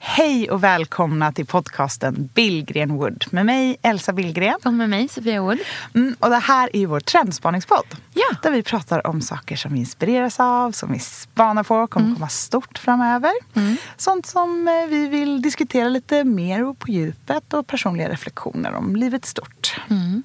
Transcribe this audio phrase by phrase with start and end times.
[0.00, 4.58] Hej och välkomna till podcasten Billgren Wood med mig Elsa Billgren.
[4.64, 5.58] Och med mig Sofia Wood.
[5.94, 7.86] Mm, och det här är ju vår trendspaningspodd.
[8.14, 8.36] Ja.
[8.42, 12.16] Där vi pratar om saker som vi inspireras av, som vi spanar på, kommer mm.
[12.16, 13.32] komma stort framöver.
[13.54, 13.76] Mm.
[13.96, 18.96] Sånt som eh, vi vill diskutera lite mer och på djupet och personliga reflektioner om
[18.96, 19.80] livet stort.
[19.90, 20.22] Mm.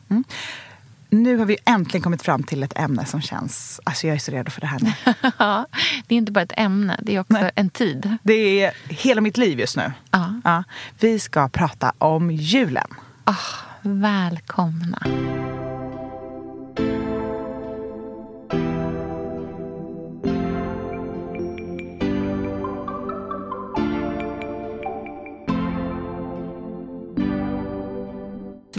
[1.13, 3.79] Nu har vi äntligen kommit fram till ett ämne som känns...
[3.83, 4.93] Alltså jag är så redo för det här nu.
[6.07, 7.51] det är inte bara ett ämne, det är också Nej.
[7.55, 8.17] en tid.
[8.23, 9.91] Det är hela mitt liv just nu.
[10.11, 10.41] Ja.
[10.43, 10.63] ja.
[10.99, 12.87] Vi ska prata om julen.
[13.25, 13.49] Oh,
[13.81, 14.99] välkomna.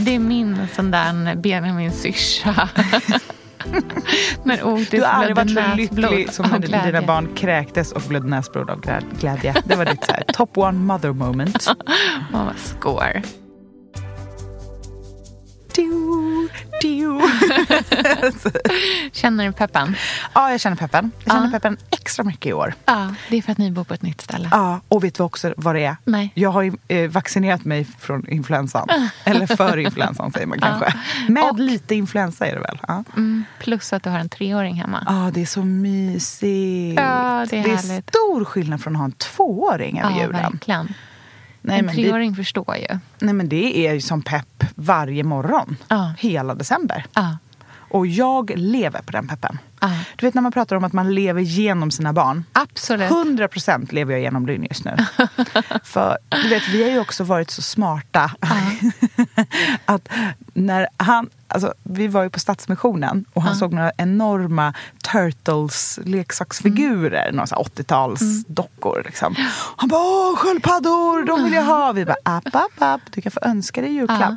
[0.05, 2.69] Det är min sån där Benjamin syrsa.
[4.43, 8.29] När Otis du har aldrig varit så lycklig som när dina barn kräktes och blödde
[8.29, 8.81] näsblod av
[9.21, 9.55] glädje.
[9.65, 11.67] Det var ditt så här, top one mother moment.
[12.33, 13.23] Mamma, score.
[19.13, 19.97] känner du peppen?
[20.35, 21.11] Ja, jag känner peppen.
[21.25, 21.53] Jag känner ja.
[21.53, 22.75] peppen extra mycket i år.
[22.85, 24.49] Ja, det är för att ni bor på ett nytt ställe.
[24.53, 25.97] Ja, och vet du också vad det är?
[26.05, 26.33] Nej.
[26.35, 28.89] Jag har eh, vaccinerat mig från influensan.
[29.25, 30.87] Eller för influensan säger man kanske.
[30.87, 31.33] Ja.
[31.33, 32.79] Med och, lite influensa är det väl?
[32.89, 33.05] Ja.
[33.17, 35.05] Mm, plus att du har en treåring hemma.
[35.07, 37.01] Ja, det är så mysigt.
[37.01, 40.53] Ja, det är, det är stor skillnad från att ha en tvååring över ja, julen.
[40.53, 40.95] Verkligen.
[41.67, 42.99] Nej, en treåring det, förstår ju.
[43.19, 45.77] Nej men det är ju som pepp varje morgon.
[45.89, 46.15] Ja.
[46.19, 47.07] Hela december.
[47.15, 47.37] Ja.
[47.95, 49.59] Och jag lever på den peppen.
[49.81, 49.91] Ja.
[50.17, 52.45] Du vet när man pratar om att man lever genom sina barn.
[52.53, 53.11] Absolut.
[53.11, 54.97] 100 procent lever jag genom Lynn just nu.
[55.85, 58.31] För du vet, vi har ju också varit så smarta.
[59.85, 60.09] att
[60.55, 63.59] när han, alltså, vi var ju på Stadsmissionen och han ja.
[63.59, 64.75] såg några enorma
[65.13, 67.29] Turtles leksaksfigurer.
[67.29, 67.37] Mm.
[67.37, 68.45] Några 80-tals mm.
[68.47, 69.03] dockor.
[69.05, 69.35] Liksom.
[69.77, 71.93] Han bara åh sköldpaddor, de vill jag ha.
[71.93, 74.35] Vi bara app, app, app, du kan få önska dig julklapp.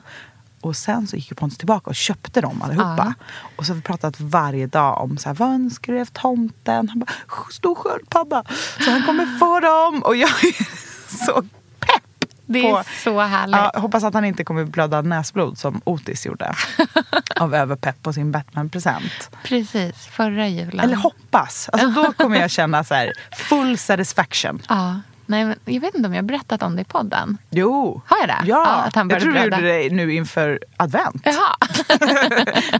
[0.67, 3.13] Och sen så gick ju Pontus tillbaka och köpte dem allihopa.
[3.19, 3.25] Ja.
[3.55, 6.89] Och så har vi pratat varje dag om så här, vad önskar du av tomten?
[6.89, 7.11] Han bara,
[7.51, 8.43] stor sköldpadda.
[8.79, 10.03] Så han kommer få dem.
[10.03, 10.65] Och jag är
[11.25, 11.41] så
[11.79, 12.03] pepp.
[12.45, 13.55] Det är på, så härligt.
[13.55, 16.55] Ja, hoppas att han inte kommer blöda näsblod som Otis gjorde.
[17.35, 19.29] av överpepp på sin Batman-present.
[19.43, 20.79] Precis, förra julen.
[20.79, 21.69] Eller hoppas.
[21.69, 23.13] Alltså, då kommer jag känna så här,
[23.49, 24.61] full satisfaction.
[24.69, 24.95] Ja.
[25.29, 27.37] Nej, men jag vet inte om jag har berättat om det i podden.
[27.49, 28.01] Jo.
[28.05, 28.37] Har jag det?
[28.45, 31.21] Ja, ja att han jag tror du gjorde det nu inför advent.
[31.25, 31.55] Jaha.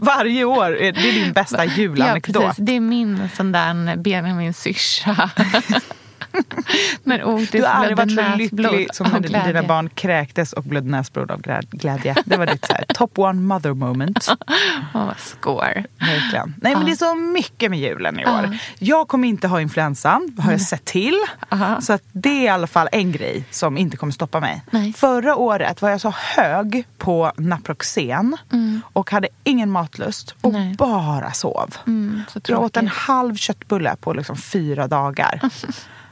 [0.00, 0.70] Varje år.
[0.70, 2.42] Det är din bästa julanekdot.
[2.42, 5.30] Ja, Det är min sån där Benjamin syrsa.
[7.24, 9.46] Otis du har aldrig varit så lycklig som när glädje.
[9.46, 12.14] dina barn kräktes och blödde näsblod av glädje.
[12.24, 14.28] Det var ditt så här, top one mother moment.
[14.94, 15.84] oh, score.
[15.98, 16.54] Verkligen.
[16.60, 18.58] Nej, men det är så mycket med julen i år.
[18.78, 21.18] Jag kommer inte ha influensan, har jag sett till.
[21.80, 24.62] Så att det är i alla fall en grej som inte kommer stoppa mig.
[24.70, 24.92] Nej.
[24.92, 28.80] Förra året var jag så hög på Naproxen mm.
[28.92, 30.74] och hade ingen matlust och Nej.
[30.78, 31.76] bara sov.
[31.86, 35.40] Mm, jag åt en halv köttbulle på liksom fyra dagar.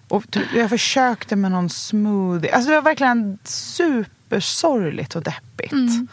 [0.09, 0.25] Och
[0.55, 2.55] jag försökte med någon smoothie.
[2.55, 5.72] Alltså det var verkligen supersorgligt och deppigt.
[5.72, 6.09] Mm.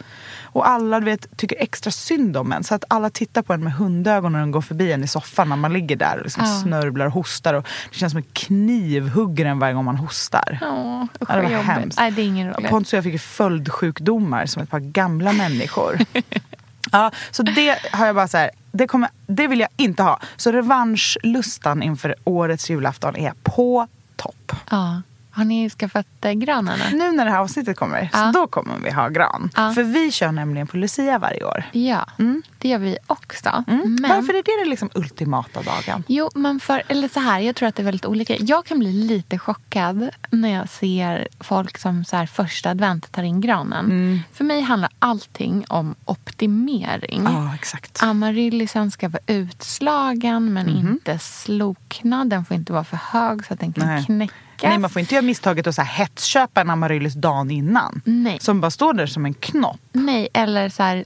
[0.53, 2.63] Och alla du vet, tycker extra synd om en.
[2.63, 5.49] Så att alla tittar på en med hundögon när de går förbi en i soffan
[5.49, 6.61] när man ligger där och liksom ja.
[6.61, 7.53] snörvlar och hostar.
[7.53, 10.57] Och det känns som en kniv hugger en varje gång man hostar.
[10.61, 11.99] Ja, det var hemskt.
[11.99, 12.69] Nej, det är ingen roligt.
[12.69, 15.99] Pontus och jag fick följdsjukdomar som ett par gamla människor.
[16.91, 20.19] Ja, så det har jag bara så här, det, kommer, det vill jag inte ha.
[20.35, 24.51] Så revanschlustan inför årets julafton är på topp.
[24.69, 25.01] Ja.
[25.35, 26.79] Har ni skaffat eh, granen?
[26.91, 28.19] Nu när det här avsnittet kommer, ja.
[28.19, 29.49] så då kommer vi ha gran.
[29.55, 29.73] Ja.
[29.73, 31.63] För vi kör nämligen på Lucia varje år.
[31.71, 32.43] Ja, mm.
[32.57, 33.63] det gör vi också.
[33.67, 33.97] Mm.
[34.01, 34.11] Men...
[34.11, 36.03] Varför är det den liksom ultimata dagen?
[36.07, 38.35] Jo, men för, eller så här, jag tror att det är väldigt olika.
[38.39, 43.23] Jag kan bli lite chockad när jag ser folk som så här, första advent tar
[43.23, 43.85] in granen.
[43.85, 44.19] Mm.
[44.33, 47.23] För mig handlar allting om optimering.
[47.23, 48.03] Ja, exakt.
[48.03, 50.77] Amaryllisen ska vara utslagen men mm.
[50.77, 52.25] inte slokna.
[52.25, 54.05] Den får inte vara för hög så att den kan Nej.
[54.05, 54.33] knäcka
[54.63, 58.01] Nej, man får inte göra misstaget att så här hetsköpa en amaryllis dagen innan.
[58.05, 58.37] Nej.
[58.41, 59.79] Som bara står där som en knopp.
[59.93, 61.05] Nej, eller så här,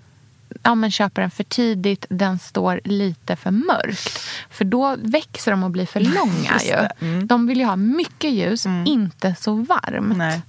[0.64, 4.20] ja, men köper den för tidigt, den står lite för mörkt.
[4.50, 6.60] För då växer de och blir för långa.
[6.66, 7.08] Ju.
[7.08, 7.28] Mm.
[7.28, 10.18] De vill ju ha mycket ljus, inte så varmt.
[10.18, 10.42] Nej.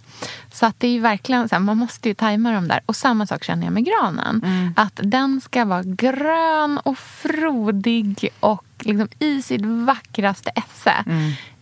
[0.53, 2.81] Så att det är ju verkligen så här, man måste ju tajma dem där.
[2.87, 4.43] Och samma sak känner jag med granen.
[4.77, 11.05] Att den ska vara grön och frodig och liksom i sitt vackraste esse.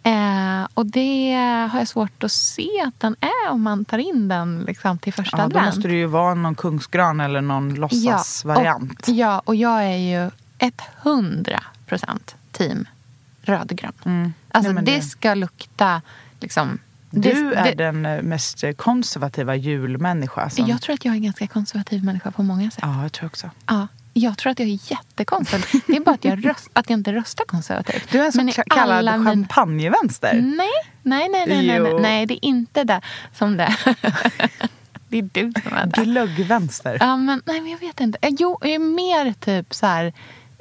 [0.07, 1.33] Eh, och det
[1.73, 5.13] har jag svårt att se att den är om man tar in den liksom, till
[5.13, 5.67] första Ja, då advent.
[5.77, 9.09] måste det ju vara någon kungsgran eller någon låtsasvariant.
[9.09, 12.89] Och, ja, och jag är ju ett hundra procent team
[13.43, 13.93] rödgrön.
[13.97, 14.33] Alltså Mm.
[14.55, 14.97] Nej, men det...
[14.97, 16.03] det- ska lukta
[16.41, 16.79] liksom...
[17.11, 20.51] Du är det, den mest konservativa julmänniska.
[20.51, 20.67] Som...
[20.67, 22.79] Jag tror att jag är en ganska konservativ människa på många sätt.
[22.83, 23.51] Ja, jag tror också.
[23.67, 23.87] Ja,
[24.21, 25.81] jag tror att jag är jättekonservativ.
[25.87, 28.11] Det är bara att jag, röst, att jag inte röstar konservativt.
[28.11, 30.33] Du är en så kallad alla min- champagnevänster.
[30.35, 30.69] Nej,
[31.03, 32.27] nej, nej, nej, nej, nej.
[32.27, 33.01] Det är inte det
[33.35, 33.77] som det
[35.09, 36.05] Det är du som är det.
[36.05, 36.97] Glöggvänster.
[37.01, 38.19] Ja, men, nej, men jag vet inte.
[38.23, 40.13] Eh, Jo, jag är mer typ så här...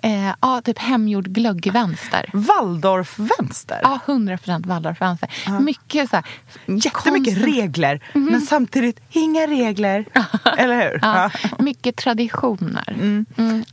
[0.06, 2.30] Eh, ja, typ hemgjord glöggvänster.
[2.34, 3.80] Waldorfvänster.
[3.84, 5.30] Ja, 100 procent Waldorfvänster.
[5.60, 6.26] Mycket så här...
[6.66, 10.06] Jättemycket konst- regler, men samtidigt inga regler.
[10.58, 11.00] Eller hur?
[11.02, 13.26] Ja, mycket traditioner mm,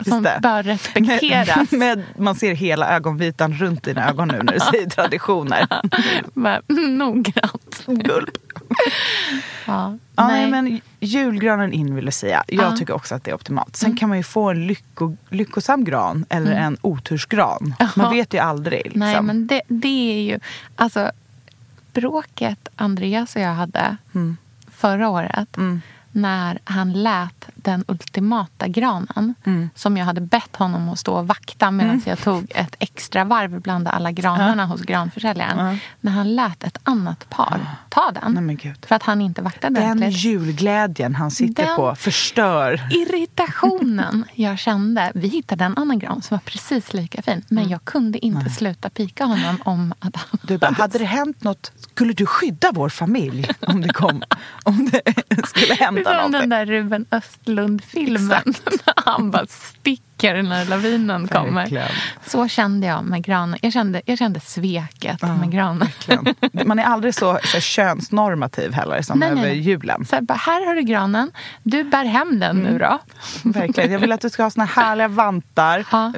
[0.05, 0.39] som det.
[0.43, 1.71] bör respekteras.
[1.71, 5.67] Med, med, man ser hela ögonvitan runt dina ögon nu när du säger traditioner.
[6.35, 7.85] Bara, Noggrant.
[7.87, 8.31] Gulp.
[9.67, 9.99] Ja.
[10.17, 10.51] Ja, nej.
[10.51, 12.45] men julgranen in vill jag säga.
[12.49, 12.77] Jag Ja.
[12.77, 13.77] tycker också att det är optimalt.
[13.77, 17.75] Sen kan man ju få en lycko, lyckosam gran eller en otursgran.
[17.97, 18.83] Man vet ju aldrig.
[18.85, 19.01] Liksom.
[19.01, 20.39] Nej, men det, det är ju...
[20.77, 21.11] Alltså,
[21.93, 24.37] bråket Andreas och jag hade Mm.
[24.71, 25.57] förra året
[26.13, 29.71] när han lät den ultimata granen Mm.
[29.75, 33.61] som jag hade bett honom att stå och vakta medan jag tog ett extra varv
[33.61, 35.79] bland alla granarna hos granförsäljaren.
[36.01, 38.47] När han lät ett annat par ta den.
[38.47, 38.75] Nej.
[38.87, 40.25] För att han inte vaktade Den ordentligt.
[40.25, 42.81] julglädjen han sitter Den- på förstör.
[42.91, 45.13] irritationen jag kände.
[45.15, 47.45] Vi hittade en annan gran som var precis lika fin.
[47.49, 51.43] Men jag kunde inte sluta pika honom om att han Du bara, hade det hänt
[51.45, 54.23] något, skulle du skydda vår familj om det kom,
[54.65, 55.03] om det
[55.47, 56.41] skulle hända någonting?
[56.41, 57.07] den där Ruben
[57.41, 58.55] Östlund-filmen.
[58.97, 61.53] Han bara sticker när lavinen kommer.
[61.63, 61.89] Verkligen.
[62.27, 63.59] Så kände jag med granen.
[63.63, 65.79] Jag kände, jag kände sveket med granen.
[65.79, 66.35] Verkligen.
[66.69, 69.61] Man är aldrig så, så könsnormativ heller som Nej, över nej.
[69.61, 70.05] julen.
[70.05, 71.31] Så här, bara, här har du granen.
[71.63, 72.99] Du bär hem den nu då.
[73.51, 73.93] Verkligen.
[73.93, 76.13] Jag vill att du ska ha såna härliga vantar, Ja.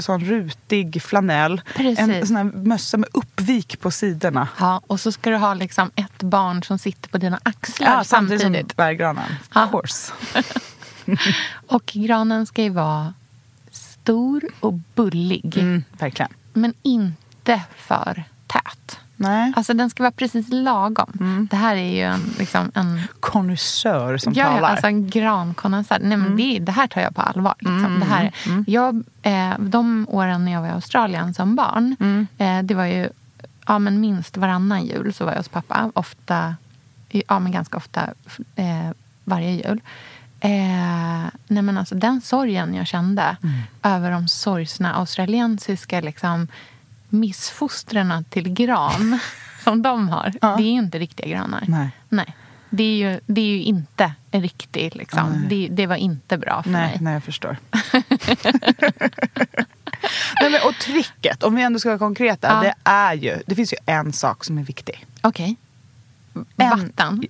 [0.00, 1.98] sån rutig flanell, Precis.
[1.98, 4.48] en sån här mössa med uppvik på sidorna.
[4.58, 8.04] Ja, och så ska du ha liksom ett barn som sitter på dina axlar Ja,
[8.04, 8.70] samtidigt, samtidigt.
[8.70, 9.24] som berggranen.
[9.54, 9.64] Ja.
[9.64, 10.12] Of course.
[11.66, 13.14] Och granen ska ju vara
[13.70, 15.56] stor och bullig.
[15.56, 16.30] Mm, verkligen.
[16.52, 18.98] Men inte för tät.
[19.16, 19.52] Nej.
[19.56, 21.48] Alltså den ska vara precis lagom.
[21.50, 24.68] Det här är ju en, liksom en, Konnässör som ja, ja, talar.
[24.68, 25.98] alltså en grankonnässör.
[26.02, 27.54] Nej, men det, det här tar jag på allvar.
[27.58, 28.00] Liksom.
[28.00, 28.32] Det här,
[28.66, 31.96] jag, eh, de åren när jag var i Australien som barn,
[32.38, 33.08] eh, det var ju
[33.66, 35.90] ja, men minst varannan jul så var jag hos pappa.
[35.94, 36.56] Ofta,
[37.08, 38.00] ja, men ganska ofta
[38.56, 38.90] eh,
[39.24, 39.80] varje jul.
[40.40, 43.36] Eh, nej men alltså, den sorgen jag kände
[43.82, 46.48] över de sorgsna australiensiska liksom,
[47.08, 49.18] missfostrarna till gran
[49.64, 50.32] som de har.
[50.40, 51.64] Det är ju inte riktiga granar.
[51.68, 51.90] Nej.
[52.08, 52.34] Nej.
[52.72, 54.96] Det är ju, det är ju inte en riktig...
[54.96, 55.44] Liksom.
[55.48, 56.98] Det, det var inte bra för Nej, mig.
[57.00, 57.56] nej, jag förstår.
[60.40, 62.60] nej, men, och tricket, om vi ändå ska vara konkreta, Ja.
[62.62, 65.06] det är ju, det finns ju en sak som är viktig.
[65.20, 65.56] Okej.
[66.34, 67.24] En- Vatten.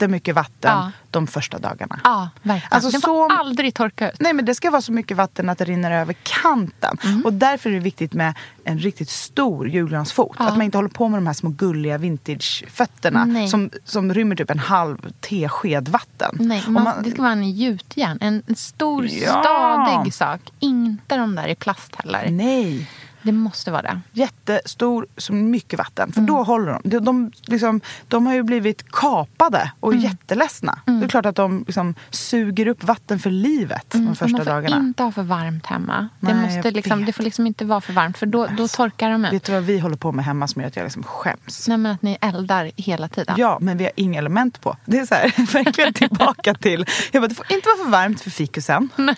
[0.00, 0.90] Jättemycket vatten Ja.
[1.10, 2.00] de första dagarna.
[2.04, 2.68] Ja, verkligen.
[2.72, 4.20] Alltså, Den så- får aldrig torka ut.
[4.20, 6.96] Nej, men det ska vara så mycket vatten att det rinner över kanten.
[7.04, 7.24] Mm.
[7.24, 10.36] Och därför är det viktigt med en riktigt stor julgransfot.
[10.38, 10.44] Ja.
[10.48, 13.48] Att man inte håller på med de här små gulliga vintagefötterna Nej.
[13.48, 16.36] som, som rymmer typ en halv tesked vatten.
[16.40, 18.18] Nej, man, man- det ska vara en gjutjärn.
[18.20, 19.42] En, en stor, Ja.
[19.42, 20.40] stadig sak.
[20.58, 22.30] Inte de där i plast heller.
[22.30, 22.90] Nej.
[23.28, 24.00] Det måste vara det.
[24.12, 26.02] jättestor, så mycket vatten.
[26.04, 26.12] Mm.
[26.12, 26.80] För då håller de.
[26.90, 30.04] De, de, liksom, de har ju blivit kapade och Mm.
[30.04, 30.78] jätteledsna.
[30.84, 34.32] Det är klart att de liksom suger upp vatten för livet de Och första Mm,
[34.38, 34.76] man får dagarna.
[34.76, 36.08] inte ha för varmt hemma.
[36.20, 39.10] Nej, det, måste liksom, det får liksom inte vara för varmt för då, då torkar
[39.10, 39.32] de ut.
[39.32, 41.68] Vet du vad vi håller på med hemma som gör att jag liksom skäms?
[41.68, 43.34] Nej, men att ni eldar hela tiden.
[43.38, 44.76] Ja, men vi har inga element på.
[44.84, 46.86] Det är så här, verkligen tillbaka till...
[47.12, 48.88] Jag bara, det får inte vara för varmt för fikusen.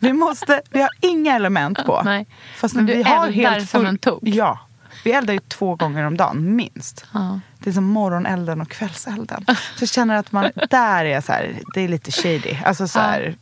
[0.00, 2.02] Vi, måste, vi har inga element på.
[2.04, 2.26] Nej.
[2.56, 4.20] Fast Men vi har helt som full- en tok.
[4.22, 4.58] Ja.
[5.04, 7.06] Vi eldar ju två gånger om dagen, minst.
[7.12, 7.40] Ja.
[7.58, 9.44] Det är som morgonelden och kvällselden.
[9.46, 12.56] Så jag känner att man, där är så här, det är lite shady.
[12.64, 13.36] Alltså så här,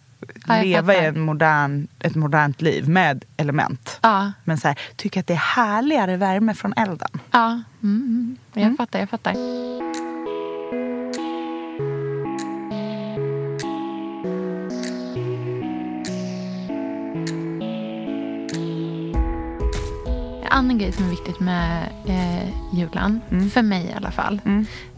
[0.47, 3.99] Ja, leva i en modern, ett modernt liv med element.
[4.02, 4.33] Ja.
[4.45, 7.11] Men så här, tycka att det är härligare värme från elden.
[7.31, 7.47] Ja,
[7.83, 8.69] mm, mm.
[8.69, 8.99] jag fattar.
[8.99, 9.35] Jag fattar.
[20.49, 23.50] Annan grej som är viktigt med eh, julen, Mm.
[23.50, 24.40] för mig i alla fall.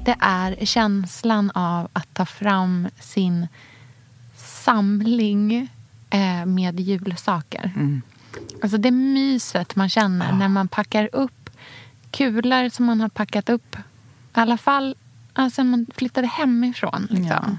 [0.04, 3.46] Det är känslan av att ta fram sin
[4.36, 5.68] samling
[6.10, 7.72] eh, med julsaker.
[7.76, 8.02] Mm.
[8.62, 11.50] Alltså det myset man känner när man packar upp
[12.10, 13.76] kulor som man har packat upp.
[13.76, 14.96] I alla fall
[15.32, 17.06] alltså man flyttade hemifrån.
[17.10, 17.26] Liksom.
[17.26, 17.56] Ja.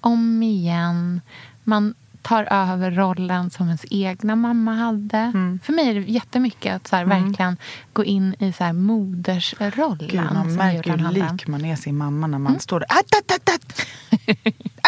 [0.00, 1.20] Om igen.
[1.64, 5.18] Man tar över rollen som ens egna mamma hade.
[5.18, 5.60] Mm.
[5.62, 7.56] För mig är det jättemycket att så här, verkligen
[7.92, 10.08] gå in i så här, modersrollen.
[10.08, 12.86] Gud, man märker hur lik man är sin mamma när man står där.
[12.90, 13.86] Att, att, att, att.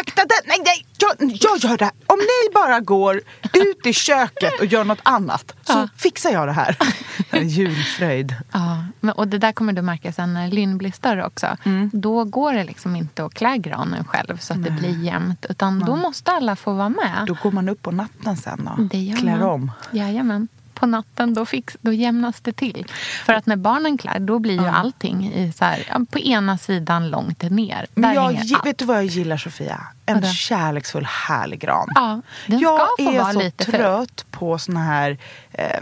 [0.01, 0.43] Akta den!
[0.47, 0.87] Nej, nej!
[0.99, 1.95] Jag, jag gör det här.
[2.07, 3.17] Om ni bara går
[3.53, 5.89] ut i köket och gör något annat så Ja.
[5.97, 6.77] fixar jag det här.
[7.31, 8.35] Är Julfröjd.
[8.53, 11.57] Ja, men, och det där kommer du märka sen när Lynn blir större också.
[11.65, 11.91] Mm.
[11.93, 15.47] Då går det liksom inte att klä granen själv så att det blir jämnt.
[15.49, 17.25] Utan då måste alla få vara med.
[17.27, 19.43] Då går man upp på natten sen och klär man.
[19.43, 19.73] om.
[19.93, 20.49] Jajamän.
[20.77, 22.87] På natten då, fix, då jämnas det till.
[23.25, 27.11] För att när barnen klär då blir ju allting i så här, på ena sidan
[27.11, 27.87] långt ner.
[27.95, 28.67] Men jag, allt.
[28.67, 29.81] vet du vad jag gillar Sofia?
[30.07, 30.27] En Vadå?
[30.27, 31.89] kärleksfull härlig gran.
[31.95, 33.75] Ja, den jag ska få är vara så lite ful.
[33.75, 35.19] trött på såna här...
[35.53, 35.81] Eh,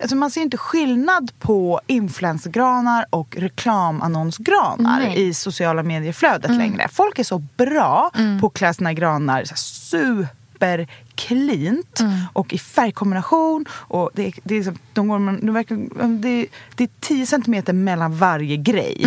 [0.00, 5.28] alltså man ser inte skillnad på influencergranar och reklamannonsgranar Nej.
[5.28, 6.88] i sociala medieflödet längre.
[6.88, 9.56] Folk är så bra på att klä sina granar så
[10.66, 10.86] här
[11.20, 12.00] supercleant
[12.32, 13.64] och i färgkombination.
[13.70, 17.26] Och det, är, det, är liksom, de går, man- det, verkar, det, det är 10
[17.26, 19.06] centimeter mellan varje grej.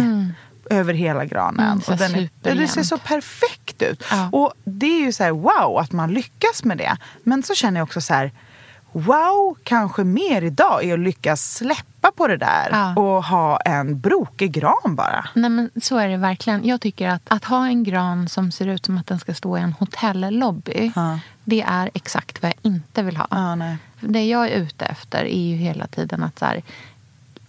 [0.69, 1.65] Över hela granen.
[1.65, 4.03] Mm, och den är, det ser så perfekt ut.
[4.11, 4.29] Ja.
[4.31, 6.97] Och det är ju så här wow att man lyckas med det.
[7.23, 8.31] Men så känner jag också så här
[8.91, 12.95] wow kanske mer idag är att lyckas släppa på det där Ja.
[13.01, 15.25] och ha en brokig gran bara.
[15.33, 16.67] Nej, men så är det verkligen.
[16.67, 19.57] Jag tycker att, att ha en gran som ser ut som att den ska stå
[19.57, 20.91] i en hotellobby.
[20.95, 21.19] Ja.
[21.43, 23.27] Det är exakt vad jag inte vill ha.
[23.31, 23.57] Ja.
[23.99, 26.61] Det jag är ute efter är ju hela tiden att så här,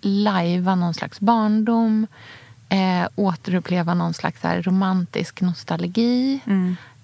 [0.00, 2.06] lajva någon slags barndom.
[2.68, 6.40] Eh, återuppleva någon slags så här, romantisk nostalgi.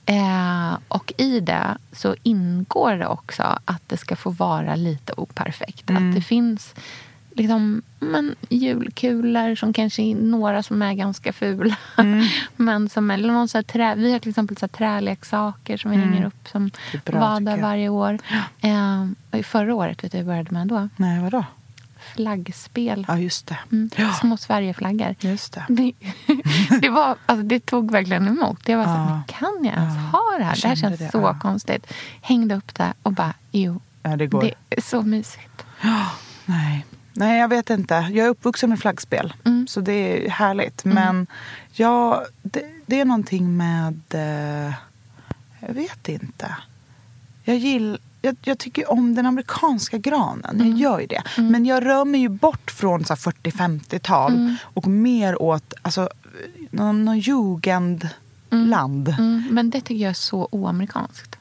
[0.06, 5.90] Eh, och i det så ingår det också att det ska få vara lite operfekt.
[5.90, 6.74] Att det finns
[7.42, 11.76] liksom, men, julkulor som kanske är några som är ganska fula.
[12.56, 15.90] men som eller någon så här trä, vi har till exempel så här träleksaker som
[15.90, 16.70] vi hänger upp som
[17.04, 17.58] bra, jag.
[17.58, 18.18] varje år.
[18.60, 20.88] Eh, och förra året, vet du vad jag började med då?
[20.96, 21.44] Nej, vadå?
[22.14, 23.04] Flaggspel.
[23.08, 23.58] Ja, just det.
[23.72, 23.90] Mm.
[23.96, 25.14] Ja, Små Sverigeflaggor.
[25.20, 25.64] just det.
[25.68, 25.92] Det,
[26.80, 28.68] det, var, alltså, det tog verkligen emot.
[28.68, 29.22] Jag var så här, Ja.
[29.38, 30.58] kan jag ens Ja, ha det här?
[30.62, 31.38] Det här känns det, så ja.
[31.42, 31.92] konstigt.
[32.20, 34.42] Hängde upp det och bara, jo, Ja, det går.
[34.42, 35.64] det är så mysigt.
[36.46, 36.84] Nej.
[37.20, 37.94] Nej, jag vet inte.
[37.94, 39.66] Jag är uppvuxen med flaggspel, Mm.
[39.66, 39.92] så det
[40.26, 40.84] är härligt.
[40.84, 41.26] Men
[41.72, 44.00] ja, det, det är någonting med...
[44.10, 44.74] Eh,
[45.60, 46.56] jag vet inte.
[47.44, 50.58] Jag, gill, jag, jag tycker om den amerikanska granen.
[50.58, 51.22] Jag gör ju det.
[51.36, 56.08] Men jag rör mig ju bort från så här 40-50-tal och mer åt alltså,
[56.70, 59.08] någon, någon jugendland.
[59.08, 61.36] Mm, men det tycker jag är så oamerikanskt.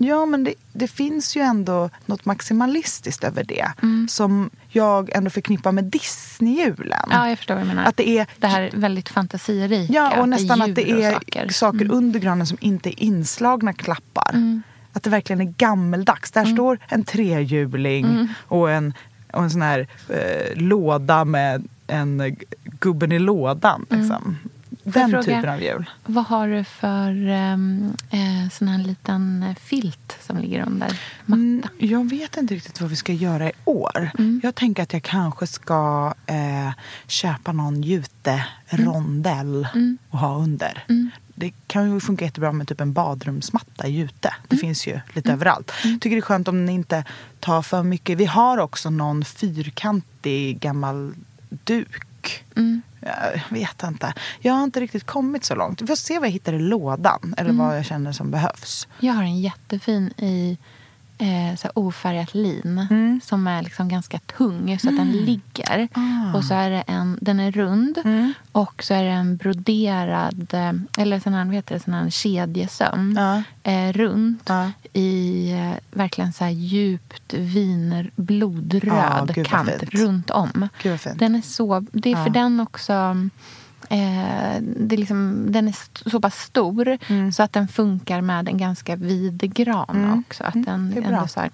[0.00, 3.72] Ja, men det, det finns ju ändå något maximalistiskt över det.
[3.82, 4.08] Mm.
[4.10, 7.08] Som jag ändå förknippar med Disney-julen.
[7.10, 7.84] Ja, jag förstår vad du menar.
[7.84, 9.92] Att det är det här väldigt fantasirika.
[9.92, 11.48] Ja, och nästan att det är saker.
[11.48, 11.96] saker, Mm.
[11.96, 14.60] under granen som inte är inslagna klappar.
[14.92, 16.30] Att det verkligen är gammeldags.
[16.30, 18.94] Där står en trehjuling och, en,
[19.32, 23.86] och en sån här eh, låda med en eh, gubben i lådan.
[23.90, 24.36] Liksom.
[24.82, 25.22] Den fråga?
[25.22, 25.90] typen av jul.
[26.06, 31.00] Vad har du för um, eh, sån här liten eh, filt som ligger under?
[31.28, 34.10] Mm, jag vet inte riktigt vad vi ska göra i år.
[34.42, 36.70] Jag tänker att jag kanske ska eh,
[37.06, 39.68] köpa någon juterondell
[40.10, 40.84] och ha under.
[41.34, 44.34] Det kan ju funka jättebra med typ en badrumsmatta i jute.
[44.48, 45.72] Det finns ju lite överallt.
[45.82, 47.04] tycker det är skönt om den inte
[47.40, 48.18] tar för mycket.
[48.18, 51.14] Vi har också någon fyrkantig gammal
[51.48, 52.44] duk.
[53.00, 54.14] Jag vet inte.
[54.40, 55.82] Jag har inte riktigt kommit så långt.
[55.82, 57.34] Vi får se vad jag hittar i lådan.
[57.36, 58.88] Eller vad jag känner som behövs.
[59.00, 60.58] Jag har en jättefin i
[61.18, 63.20] eh, så ofärgat lin Mm.
[63.24, 65.88] som är liksom ganska tung så att den ligger.
[65.92, 66.36] Ah.
[66.36, 68.32] Och så är det en, den är rund Mm.
[68.52, 70.72] och så är det en broderad, eh,
[71.02, 73.14] eller sån här, vad heter det, sån här kedjesöm.
[73.18, 73.42] Ja.
[73.72, 74.70] Eh, runt Ja.
[74.92, 80.68] i eh, verkligen så här djupt viner, blodröd kant runt om.
[81.18, 83.16] Den är så, det är för den också
[83.90, 87.32] Eh, det är liksom, den är så pass stor Mm.
[87.32, 90.44] så att den funkar med en ganska vid gran också.
[90.44, 91.28] Att den det är bra.
[91.36, 91.50] här,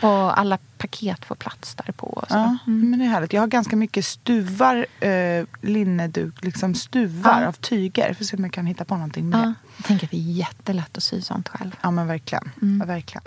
[0.00, 2.06] och alla paket får plats där på.
[2.06, 2.34] Och så.
[2.36, 3.32] Ja, men det är härligt.
[3.32, 7.48] Jag har ganska mycket stuvar, eh, linneduk, liksom stuvar Ja.
[7.48, 8.14] av tyger.
[8.14, 9.54] Får se om jag kan hitta på någonting med Ja, det.
[9.76, 11.76] jag tänker att det är jättelätt att sy sånt själv.
[11.82, 12.50] Ja men verkligen.
[12.62, 12.80] Mm.
[12.80, 13.22] Ja, verkligen.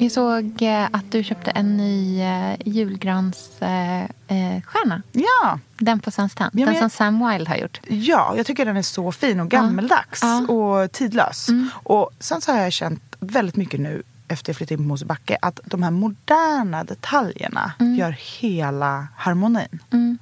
[0.00, 5.02] Jag såg eh, att du köpte en ny eh, julgransstjärna.
[5.12, 5.58] Eh, ja.
[5.78, 6.50] Den på Svenskt Tenn.
[6.52, 6.82] Ja, den jag...
[6.82, 7.80] som Sam Wilde har gjort.
[7.88, 10.54] Ja, jag tycker den är så fin och gammeldags ja.
[10.54, 11.48] och tidlös.
[11.48, 11.70] Mm.
[11.74, 15.38] Och sen så har jag känt väldigt mycket nu efter jag flyttade in på Mosebacke
[15.42, 17.96] att de här moderna detaljerna mm.
[17.96, 19.78] gör hela harmonin.
[19.90, 20.18] Mm.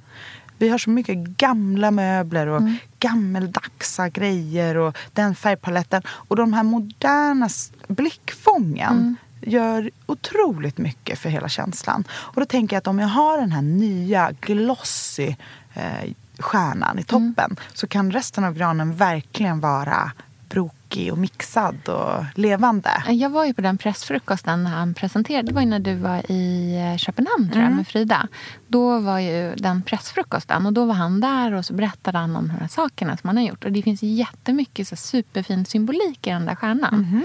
[0.57, 2.75] Vi har så mycket gamla möbler och mm.
[2.99, 6.01] gammeldagsa grejer och den färgpaletten.
[6.07, 7.49] Och de här moderna
[7.87, 9.15] blickfången mm.
[9.41, 12.03] Gör otroligt mycket för hela känslan.
[12.11, 15.35] Och då tänker jag att om jag har den här nya glossy
[15.73, 17.57] eh, stjärnan i toppen mm.
[17.73, 20.11] så kan resten av granen verkligen vara
[20.49, 22.89] brokig och mixad och levande.
[23.07, 25.47] Jag var ju på den pressfrukosten när han presenterade.
[25.47, 27.77] Det var ju när du var i eh, Köpenhamn tror jag, mm.
[27.77, 28.27] med Frida.
[28.67, 32.47] Då var ju den pressfrukosten och då var han där och så berättade han om
[32.47, 33.65] de här sakerna som han har gjort.
[33.65, 36.93] Och det finns jättemycket så superfin symbolik i den där stjärnan.
[36.93, 37.23] Mm.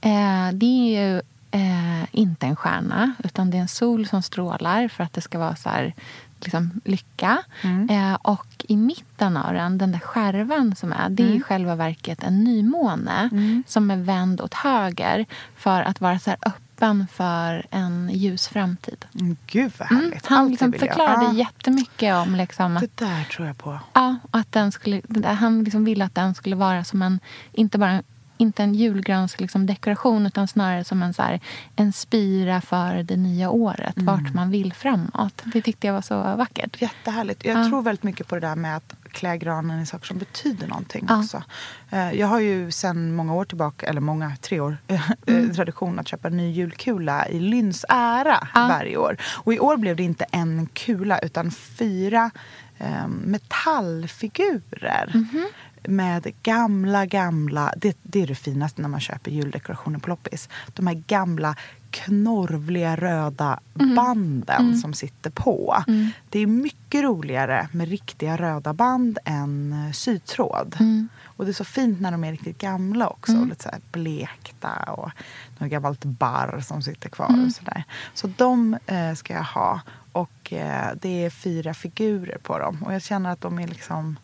[0.00, 1.22] Eh, det är ju
[1.54, 5.38] eh, inte en stjärna utan det är en sol som strålar för att det ska
[5.38, 5.94] vara så här
[6.40, 7.42] liksom, lycka.
[7.62, 7.90] Mm.
[7.90, 11.42] Eh, och i mitten av den, den där skärvan som är, det är i mm.
[11.42, 13.64] själva verket en nymåne mm.
[13.66, 19.04] som är vänd åt höger för att vara så öppen för en ljus framtid.
[19.20, 20.30] Mm, gud vad härligt.
[20.30, 21.34] Mm, han liksom förklarade jag.
[21.34, 22.34] jättemycket om...
[22.34, 23.78] Liksom, att, det där tror jag på.
[23.92, 27.20] Ja, att den skulle, han liksom ville att den skulle vara som en,
[27.52, 28.02] inte bara
[28.36, 31.40] inte en julgransdekoration liksom, utan snarare som en, så här,
[31.76, 33.96] en spira för det nya året.
[33.96, 34.06] Mm.
[34.06, 35.42] Vart man vill framåt.
[35.44, 36.82] Det tyckte jag var så vackert.
[36.82, 37.44] Jättehärligt.
[37.44, 37.68] Jag ja.
[37.68, 41.06] tror väldigt mycket på det där med att klä granen i saker som betyder någonting
[41.08, 41.18] ja.
[41.18, 41.42] också.
[41.90, 45.54] Eh, jag har ju sedan många år tillbaka, eller många, tre år, eh, mm.
[45.54, 48.68] tradition att köpa en ny julkula i Lynns ära ja.
[48.68, 49.16] varje år.
[49.22, 52.30] Och i år blev det inte en kula utan fyra
[52.78, 55.10] eh, metallfigurer.
[55.14, 55.46] Mm -hmm
[55.88, 57.74] med gamla, gamla...
[57.76, 60.48] Det, det, är det finaste när man köper juldekorationer på loppis.
[60.74, 61.56] De här gamla
[61.90, 63.94] knorvliga röda mm.
[63.94, 64.76] banden mm.
[64.76, 65.84] som sitter på.
[65.86, 66.10] Mm.
[66.28, 70.76] Det är mycket roligare med riktiga röda band än eh, sytråd.
[70.80, 71.08] Mm.
[71.24, 73.32] Och det är så fint när de är riktigt gamla också.
[73.32, 73.48] Mm.
[73.48, 75.10] Lite så blekta och
[75.58, 77.44] något gammalt barr som sitter kvar.
[77.46, 77.84] och så, där.
[78.14, 79.80] så de eh, ska jag ha.
[80.12, 82.82] Och eh, det är fyra figurer på dem.
[82.82, 84.16] Och jag känner att de är liksom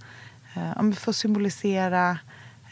[0.55, 2.19] eh, om vi får symbolisera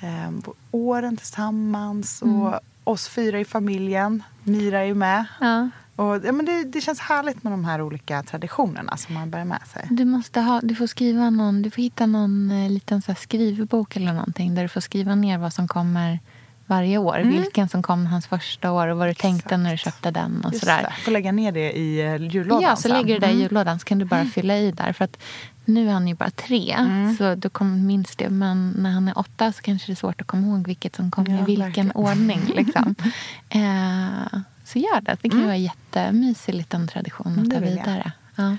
[0.01, 2.61] eh, åren tillsammans och mm.
[2.85, 4.23] oss fyra i familjen.
[4.45, 5.25] Mira är ju med.
[5.41, 5.69] Ja.
[5.97, 9.45] Och, ja, men det, det, känns härligt med de här olika traditionerna som man bär
[9.45, 9.87] med sig.
[9.91, 13.97] Du, måste ha, du får skriva någon, du får hitta någon eh, liten så skrivbok
[13.97, 16.19] eller någonting där du får skriva ner vad som kommer
[16.68, 17.18] varje år.
[17.18, 17.31] Mm.
[17.31, 19.22] Vilken som kom hans första år och vad du Exakt.
[19.22, 20.44] tänkte när du köpte den.
[20.44, 20.94] och sådär.
[21.04, 23.42] Får lägga ner det i eh, jullådan Ja, så lägger du det i mm.
[23.42, 24.31] jullådan så kan du bara mm.
[24.33, 24.92] fylla i där.
[24.92, 25.18] För att
[25.64, 27.16] nu är han ju bara tre, mm.
[27.16, 28.28] så då minns det.
[28.28, 31.11] Men när han är åtta så kanske det är svårt att komma ihåg vilket som
[31.11, 31.92] kom ja, i vilken verkligen.
[31.92, 32.40] ordning.
[32.57, 32.94] Liksom.
[33.48, 35.16] eh, så gör det.
[35.22, 35.44] Det kan mm.
[35.44, 38.12] vara en jättemysig liten tradition att ta vidare.
[38.37, 38.57] Ja.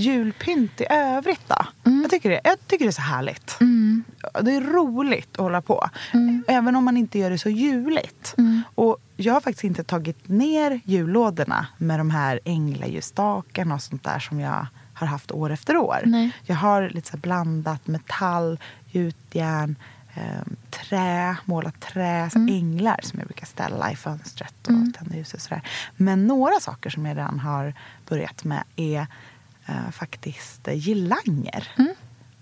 [0.00, 1.66] Julpynt i övrigt då?
[1.84, 2.02] Mm.
[2.02, 3.56] Jag, tycker det, jag tycker det är så härligt.
[3.60, 4.04] Mm.
[4.42, 5.88] Det är roligt att hålla på.
[6.12, 6.44] Mm.
[6.48, 8.34] Även om man inte gör det så juligt.
[8.38, 8.62] Mm.
[8.74, 14.18] Och jag har faktiskt inte tagit ner jullådorna med de här änglaljusstakarna och sånt där
[14.18, 16.02] som jag har haft år efter år.
[16.04, 16.30] Nej.
[16.42, 18.58] Jag har lite så blandat metall,
[18.90, 19.76] gjutjärn,
[20.14, 20.22] eh,
[20.70, 22.48] trä, målat trä, mm.
[22.54, 24.92] änglar som jag brukar ställa i fönstret och mm.
[24.92, 25.42] tända ljuset.
[25.42, 25.62] Sådär.
[25.96, 27.74] Men några saker som jag redan har
[28.08, 29.06] börjat med är
[29.70, 31.68] eh, faktiskt girlanger.
[31.78, 31.94] Mm.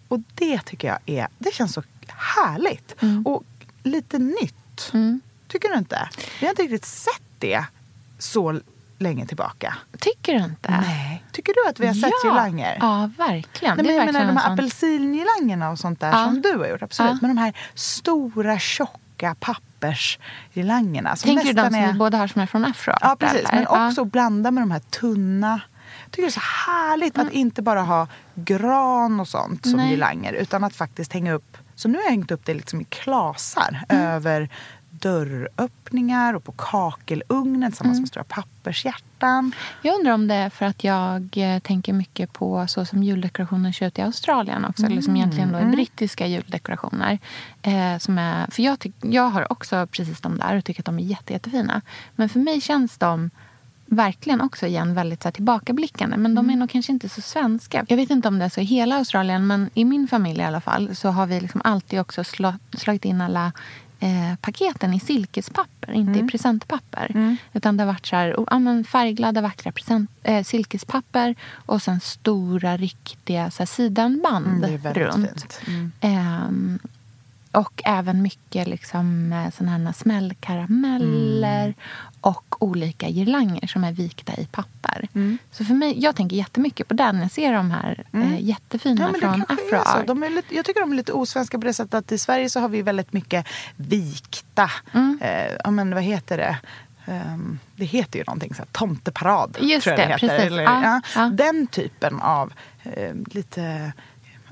[0.09, 3.03] Och det tycker jag är, det känns så härligt.
[3.03, 3.27] Mm.
[3.27, 3.45] Och
[3.83, 4.91] lite nytt.
[4.93, 5.21] Mm.
[5.49, 6.09] Tycker du inte?
[6.41, 7.65] Vi har inte riktigt sett det
[8.19, 8.61] så
[8.99, 9.75] länge tillbaka.
[9.99, 10.71] Tycker du inte?
[10.71, 11.25] Nej.
[11.33, 12.31] Tycker du att vi har sett ja.
[12.31, 12.79] girlanger?
[12.81, 13.77] Ja, verkligen.
[13.77, 16.25] Nej, men jag menar de här apelsingirlangerna och sånt där ja.
[16.25, 16.83] som du har gjort.
[16.83, 17.13] Absolut.
[17.13, 17.19] Ja.
[17.21, 21.17] Men de här stora, tjocka pappersgirlangerna.
[21.17, 21.93] Tänker du de som är...
[21.93, 22.95] vi båda har som är från Afro?
[23.01, 23.39] Ja, precis.
[23.39, 23.55] Eller?
[23.55, 25.61] Men också blanda med de här tunna
[26.09, 27.27] jag tycker det är så härligt mm.
[27.27, 29.91] att inte bara ha gran och sånt som Nej.
[29.91, 32.85] girlanger utan att faktiskt hänga upp så nu har jag hängt upp det liksom i
[32.85, 34.07] klasar mm.
[34.07, 34.49] över
[34.91, 38.03] dörröppningar och på kakelugnen tillsammans mm.
[38.03, 39.53] med stora pappershjärtan.
[39.83, 43.73] Jag undrar om det är för att jag eh, tänker mycket på så som juldekorationer
[43.73, 44.83] ser ut i Australien också.
[44.83, 44.93] Mm.
[44.93, 45.73] Eller som egentligen då är mm.
[45.73, 47.19] brittiska juldekorationer.
[47.63, 50.87] Eh, som är, för jag, tyck, jag har också precis de där och tycker att
[50.87, 51.81] de är jätte, jättefina.
[52.17, 53.31] Men för mig känns de
[53.91, 56.17] verkligen också igen väldigt så här, tillbakablickande.
[56.17, 56.59] Men de är mm.
[56.59, 57.85] nog kanske inte så svenska.
[57.89, 60.45] Jag vet inte om det är så i hela Australien, men i min familj i
[60.45, 63.53] alla fall så har vi liksom alltid också slå, slagit in alla
[64.01, 66.27] eh, paketen i silkespapper, inte mm.
[66.27, 67.11] i presentpapper.
[67.15, 67.37] Mm.
[67.53, 72.01] Utan det har varit så här, ja, men färgglada vackra present, eh, silkespapper och sen
[72.01, 75.61] stora riktiga så här, sidenband mm, runt.
[76.01, 76.49] Eh,
[77.59, 81.75] Och även mycket liksom, eh, såna här smällkarameller mm.
[82.21, 85.09] och olika girlanger som är vikta i papper.
[85.15, 85.39] Mm.
[85.51, 88.33] Så för mig, jag tänker jättemycket på den när jag ser de här mm.
[88.33, 91.65] eh, jättefina ja, från Afro de är lite, Jag tycker de är lite osvenska på
[91.65, 94.71] det sättet att i Sverige så har vi väldigt mycket vikta.
[94.93, 95.19] Mm.
[95.23, 96.59] Eh, ja, men vad heter det?
[97.07, 99.57] Um, det heter ju någonting så här, tomteparad.
[99.61, 100.47] Just tror jag det, det heter.
[100.47, 101.31] Eller, ja, ja.
[101.33, 103.93] Den typen av eh, lite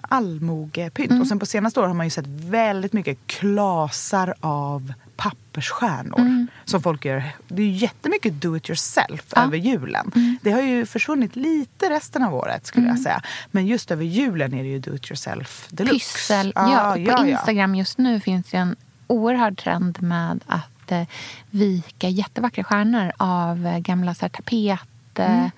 [0.09, 1.11] allmogepynt.
[1.11, 1.21] Mm.
[1.21, 6.47] Och sen på senaste år har man ju sett väldigt mycket klasar av pappersstjärnor mm.
[6.65, 7.23] som folk gör.
[7.49, 9.45] Det är jättemycket do it yourself ja.
[9.45, 10.13] över julen.
[10.15, 10.39] Mm.
[10.43, 13.03] Det har ju försvunnit lite resten av året skulle jag mm.
[13.03, 13.23] säga.
[13.51, 15.95] Men just över julen är det ju do it yourself deluxe.
[15.95, 16.53] Pyssel.
[16.55, 21.03] Ja, ja, ja på Instagram just nu finns det en oerhörd trend med att eh,
[21.51, 24.89] vika jättevackra stjärnor av eh, gamla så här, tapet.
[25.19, 25.51] Mm.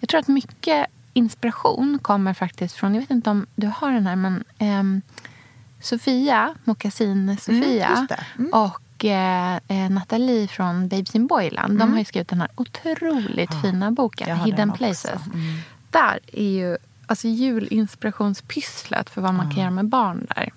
[0.00, 4.06] Jag tror att mycket inspiration kommer faktiskt från, jag vet inte om du har den
[4.06, 5.02] här, men eh,
[5.80, 8.06] Sofia, Moccasin-Sofia mm,
[8.38, 8.52] mm.
[8.52, 11.70] och eh, eh, Nathalie från Babes in Boyland.
[11.70, 11.78] Mm.
[11.78, 15.26] De har ju skrivit den här otroligt ja, fina boken Hidden Places.
[15.26, 15.58] Mm.
[15.90, 20.52] Där är ju alltså, julinspirationspysslet för vad man kan göra med barn där.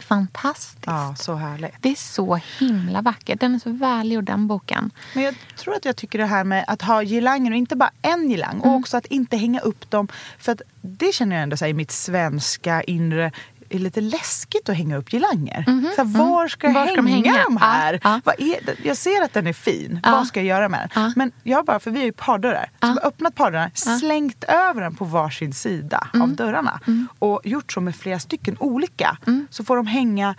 [0.00, 0.86] Fantastiskt.
[0.86, 1.74] Ja, så härligt.
[1.80, 3.40] Det är så himla vackert.
[3.40, 4.90] Den är så välgjord, den boken.
[5.14, 7.90] Men jag tror att jag tycker det här med att ha girlanger, och inte bara
[8.02, 8.70] en girlang, mm.
[8.70, 10.08] och också att inte hänga upp dem.
[10.38, 13.32] För att det känner jag ändå så i mitt svenska inre
[13.74, 15.64] är lite läskigt att hänga upp girlanger.
[15.66, 15.94] Mm -hmm.
[15.94, 18.00] så här, var ska jag var hänga, hänga, de här?
[18.02, 18.32] Ja, ja.
[18.32, 20.00] Är, jag ser att den är fin.
[20.02, 20.10] Ja.
[20.10, 21.12] Vad ska jag göra med den?
[21.16, 22.70] Men jag bara, för vi har ju pardörrar.
[22.80, 26.22] Så jag har öppnat pardörrarna, slängt över den på varsin sida mm.
[26.22, 26.80] av dörrarna.
[26.86, 27.08] Mm.
[27.18, 29.18] Och gjort så med flera stycken olika.
[29.26, 29.46] Mm.
[29.50, 30.34] Så får de hänga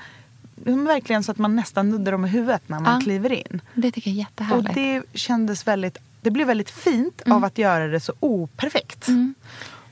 [0.65, 3.61] verkligen så att man nästan nuddar dem i huvudet när man kliver in.
[3.73, 4.69] Det tycker jag är jättehärligt.
[4.69, 7.43] Och det kändes väldigt, det blev väldigt fint av mm.
[7.43, 9.07] att göra det så operfekt.
[9.07, 9.35] Mm.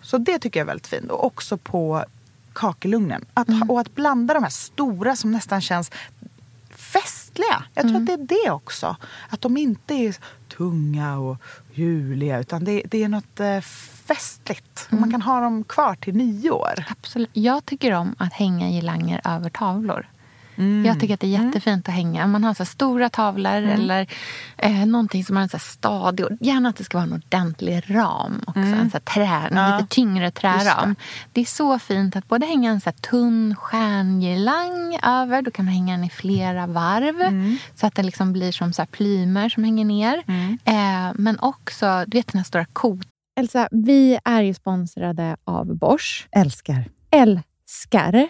[0.02, 1.12] Så det tycker jag är väldigt fint.
[1.12, 2.06] Och också på
[2.54, 3.26] kakelugnen.
[3.34, 3.70] Att, mm.
[3.70, 5.92] Och att blanda de här stora som nästan känns
[6.70, 7.64] festliga.
[7.74, 8.02] Jag tror mm.
[8.02, 8.96] att det är det också.
[9.30, 10.16] Att de inte är
[10.58, 11.38] tunga och
[11.74, 13.62] juliga utan det, det är något eh,
[14.06, 14.88] festligt.
[14.92, 15.02] Mm.
[15.02, 16.84] Man kan ha dem kvar till nio år.
[16.90, 17.30] Absolut.
[17.34, 20.08] Jag tycker om att hänga girlanger över tavlor.
[20.62, 20.86] Mm.
[20.86, 21.48] Jag tycker att det är mm.
[21.48, 22.28] jättefint att hänga.
[22.28, 23.70] Man har så stora tavlor mm.
[23.70, 24.08] eller
[24.58, 26.26] eh, någonting som har en så stadig...
[26.40, 28.60] Gärna att det ska vara en ordentlig ram också.
[28.60, 28.80] Mm.
[28.80, 29.78] En så trä, en ja.
[29.78, 30.90] lite tyngre träram.
[30.90, 30.96] Det.
[31.34, 31.42] det.
[31.42, 35.42] är så fint att både hänga en så tunn stjärngirlang över.
[35.42, 37.22] Då kan man hänga den i flera varv.
[37.22, 37.58] Mm.
[37.76, 40.24] Så att det liksom blir som så plymer som hänger ner.
[40.28, 40.58] Mm.
[40.66, 43.08] Eh, men också, du vet den här stora kot.
[43.40, 46.28] Elsa, vi är ju sponsrade av Bosch.
[46.32, 46.86] Älskar.
[47.12, 48.30] Älskar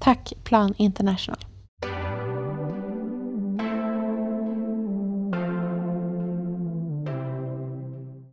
[0.00, 1.38] Tack Plan International.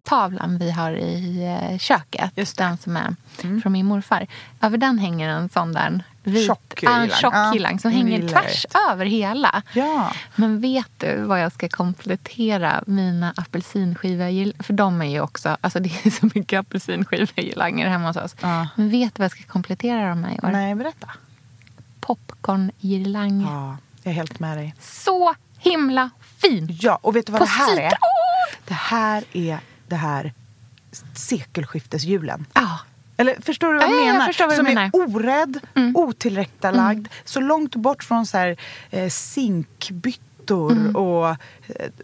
[0.04, 3.16] Tavlan vi har i eh, köket, just den som är
[3.62, 4.28] från min morfar.
[4.62, 6.80] Över den hänger en sån där vit, Tjock
[7.54, 9.62] girlang som hänger tvärs över hela.
[9.74, 10.12] Ja.
[10.36, 15.80] Men vet du vad jag ska komplettera mina apelsinskivegirlanger För de är ju också, alltså
[15.84, 18.36] det är så mycket apelsinskivegirlanger hemma hos oss.
[18.42, 18.68] Ja.
[18.76, 20.52] Men vet du vad jag ska komplettera dem med i år?
[20.52, 21.08] Nej, berätta.
[22.08, 23.46] Popcorngirlanger.
[23.52, 24.76] Ja, jag är helt med dig.
[24.80, 26.78] Så himla fin!
[26.82, 27.76] Ja, och vet du vad På det här är?
[27.76, 27.92] sidan.
[28.68, 30.34] Det här är det här
[31.14, 32.46] sekelskiftesjulen.
[32.54, 32.80] Ja.
[33.18, 34.26] Eller förstår du vad Ja, jag ja, jag menar?
[34.28, 34.92] förstår vad Som menar.
[34.94, 35.02] Mm.
[35.02, 35.60] är orädd,
[35.96, 38.58] otillrättalagd, så långt bort från så här,
[38.92, 40.96] eh, zinkbyttor Mm.
[40.96, 41.36] och eh,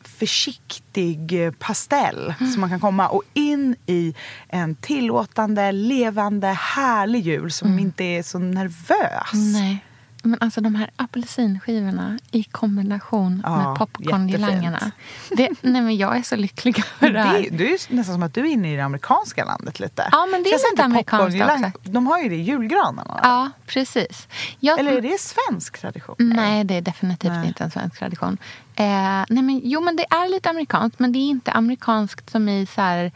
[0.04, 2.52] försiktig eh, pastell Mm.
[2.52, 3.08] som man kan komma.
[3.10, 4.16] Och in i
[4.48, 9.34] en tillåtande, levande, härlig jul som inte är så nervös.
[9.34, 9.52] Mm.
[9.54, 9.86] Nej.
[10.26, 14.92] Men alltså de här apelsinskivorna i kombination Ja, med.
[15.30, 17.42] Det, nej men jag är så lycklig över det här.
[17.42, 20.10] Det, det är nästan som att du är inne i det amerikanska landet lite.
[20.12, 21.92] Ja, men det är lite inte amerikanskt också.
[21.92, 23.20] De har ju det i julgranarna.
[23.24, 24.28] Ja, precis.
[24.60, 26.16] Jag, Eller är det svensk tradition?
[26.20, 27.48] Nej, det är definitivt Nej.
[27.48, 28.38] inte en svensk tradition.
[28.76, 28.86] Eh,
[29.30, 32.66] nej, men, jo, men det är lite amerikanskt, men det är inte amerikanskt som i
[32.66, 33.12] så här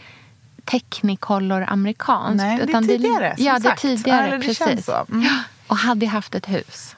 [0.65, 2.38] technicolor-amerikanskt.
[2.38, 3.82] Nej, det är utan tidigare, som ja, det är sagt.
[3.82, 4.28] tidigare.
[4.28, 4.58] Eller det precis.
[4.58, 5.06] känns så.
[5.12, 5.28] Mm.
[5.67, 6.95] Ja, och hade jag haft ett hus,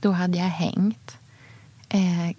[0.00, 1.16] då hade jag hängt
[1.88, 2.30] eh,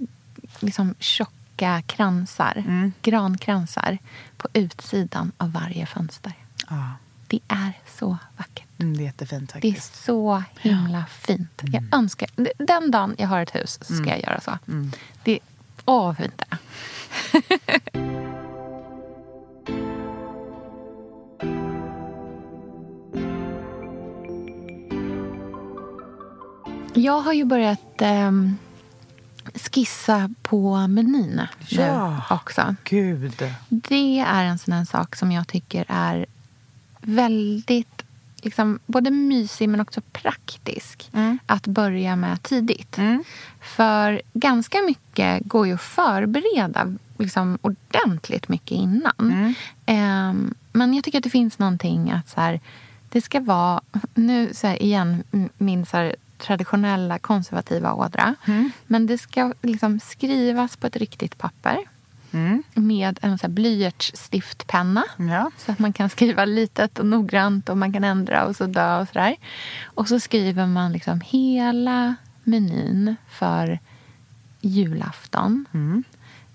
[0.59, 2.91] liksom tjocka kransar, Mm.
[3.01, 3.97] grankransar
[4.37, 6.33] på utsidan av varje fönster.
[6.69, 6.91] Ja,
[7.27, 8.65] Det är så vackert.
[8.79, 10.03] mm, det är jättefint Det är faktiskt.
[10.03, 11.61] så himla fint.
[11.63, 12.29] Jag önskar,
[12.65, 14.57] den dagen jag har ett hus så ska jag göra så.
[15.23, 15.39] Det,
[15.85, 16.57] åh, vad fint det är.
[26.95, 28.57] Jag har ju börjat ehm,
[29.71, 32.09] skissa på menyn Ja.
[32.29, 32.75] nu också.
[32.83, 33.43] Gud.
[33.69, 36.25] Det är en sån sak som jag tycker är
[37.01, 38.03] väldigt
[38.41, 41.09] liksom, både mysig men också praktisk
[41.45, 42.97] att börja med tidigt.
[43.61, 49.53] För ganska mycket går ju att förbereda liksom, ordentligt mycket innan.
[49.85, 52.59] Ehm, men jag tycker att det finns någonting att så här,
[53.09, 53.81] det ska vara,
[54.13, 55.23] nu så här, igen,
[55.57, 58.35] min så här, traditionella konservativa ådra.
[58.87, 61.77] Men det ska liksom skrivas på ett riktigt papper
[62.73, 65.03] med en så här blyertsstiftpenna.
[65.17, 65.51] Ja.
[65.57, 69.07] Så att man kan skriva litet och noggrant och man kan ändra och sådär och
[69.07, 69.35] sådär.
[69.83, 73.79] Och så skriver man liksom hela menyn för
[74.61, 75.65] julafton.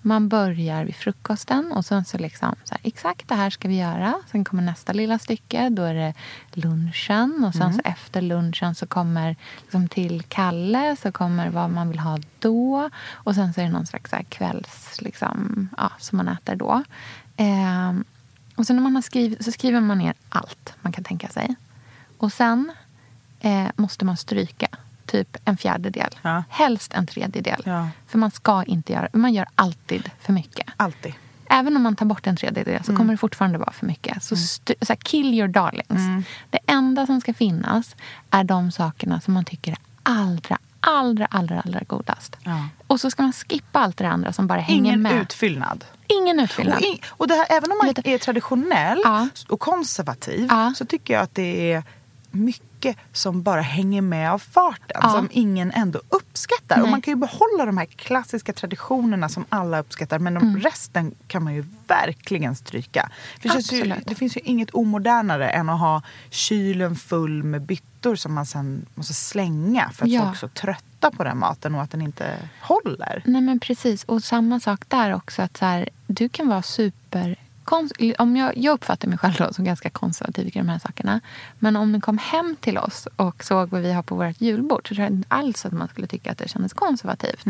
[0.03, 3.79] Man börjar vid frukosten och sen så liksom så här, exakt det här ska vi
[3.79, 4.15] göra.
[4.31, 6.15] Sen kommer nästa lilla stycke, då är det
[6.53, 7.45] lunchen.
[7.45, 11.99] Och sen så efter lunchen så kommer liksom till Kalle, så kommer vad man vill
[11.99, 12.91] ha då.
[13.11, 16.57] Och sen så är det någon slags så här kvälls, liksom, ja, som man äter
[16.57, 16.83] då.
[17.37, 18.05] Ehm,
[18.57, 21.55] och sen när man har skrivit, så skriver man ner allt man kan tänka sig.
[22.19, 22.73] Och sen
[23.41, 24.69] eh, måste man stryka
[25.09, 26.11] typ en fjärdedel.
[26.23, 26.45] Ja.
[26.49, 27.63] Helst en tredjedel.
[27.65, 27.89] Ja.
[28.07, 30.67] För man ska inte göra, man gör alltid för mycket.
[30.77, 31.15] Alltid.
[31.51, 32.85] Även om man tar bort en tredjedel Mm.
[32.85, 34.23] så kommer det fortfarande vara för mycket.
[34.23, 35.89] Så, st- så här, kill your darlings.
[35.91, 36.25] Mm.
[36.51, 37.97] Det enda som ska finnas
[38.31, 42.37] är de sakerna som man tycker är allra, allra, allra, allra godast.
[42.45, 42.69] Ja.
[42.87, 45.23] Och så ska man skippa allt det andra som bara hänger Ingen med.
[45.23, 45.85] utfyllnad.
[46.07, 46.77] Ingen utfyllnad.
[46.79, 49.29] Och, in, och här, även om man är traditionell Ja.
[49.49, 50.73] och konservativ Ja.
[50.77, 51.83] så tycker jag att det är
[52.31, 55.01] mycket som bara hänger med av farten.
[55.03, 55.11] Ja.
[55.11, 56.77] Som ingen ändå uppskattar.
[56.77, 56.91] Och Nej.
[56.91, 60.19] man kan ju behålla de här klassiska traditionerna som alla uppskattar.
[60.19, 60.61] Men Mm.
[60.61, 63.11] resten kan man ju verkligen stryka.
[63.41, 68.17] För det, ju, det finns ju inget omodernare än att ha kylen full med byttor
[68.17, 69.91] som man sen måste slänga.
[69.91, 70.23] För att Ja.
[70.23, 73.23] folk är så trötta på den maten och att den inte håller.
[73.27, 74.05] Nej men precis.
[74.05, 75.43] Och samma sak där också.
[75.43, 77.37] att så här, Du kan vara super...
[78.19, 81.21] Om jag, jag uppfattar mig själv då som ganska konservativ i de här sakerna.
[81.59, 84.89] Men om ni kom hem till oss och såg vad vi har på vårt julbord
[84.89, 87.47] så tror jag inte alls att man skulle tycka att det kändes konservativt.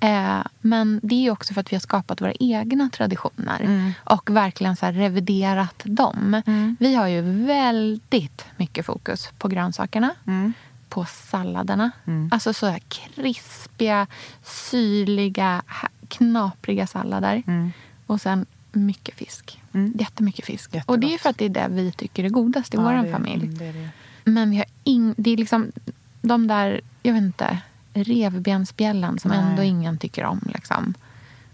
[0.00, 4.76] Eh, men det är också för att vi har skapat våra egna traditioner och verkligen
[4.76, 6.42] så reviderat dem.
[6.78, 10.14] Vi har ju väldigt mycket fokus på grönsakerna,
[10.88, 11.90] på salladerna.
[12.30, 14.06] Alltså så här krispiga,
[14.42, 15.62] syrliga,
[16.08, 17.42] knapriga sallader.
[18.06, 19.60] Och sen mycket fisk.
[19.94, 20.70] Jättemycket fisk.
[20.86, 21.20] Och det är Jättegott.
[21.22, 23.44] för att det är det vi tycker är godast i Ja, vår familj.
[23.44, 23.88] mm, det är det.
[24.24, 25.72] Men vi har ing, det är liksom
[26.22, 27.58] de där, jag vet inte,
[27.94, 29.40] revbensspjällen som Nej.
[29.40, 30.40] ändå ingen tycker om.
[30.54, 30.94] Liksom.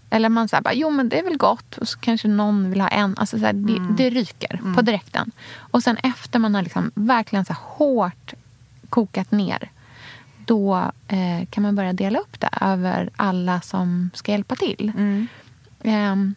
[0.09, 1.77] Eller man säger bara, jo men det är väl gott.
[1.77, 3.17] Och så kanske någon vill ha en.
[3.17, 3.95] Alltså så här, det, Mm.
[3.95, 5.31] det ryker på direkten.
[5.57, 8.33] Och sen efter man har liksom verkligen så hårt
[8.89, 9.69] kokat ner.
[10.45, 14.91] Då eh, kan man börja dela upp det över alla som ska hjälpa till.
[14.97, 15.27] Mm.
[15.83, 16.35] Ehm,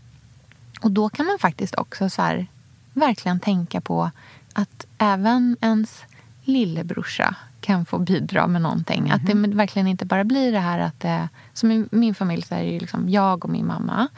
[0.80, 2.46] och då kan man faktiskt också så här,
[2.92, 4.10] verkligen tänka på
[4.52, 6.04] att även ens
[6.42, 9.10] lillebrorsa kan få bidra med någonting.
[9.10, 11.04] Att det verkligen inte bara blir det här att...
[11.04, 14.08] Eh, som i min familj så är det ju liksom jag och min mamma.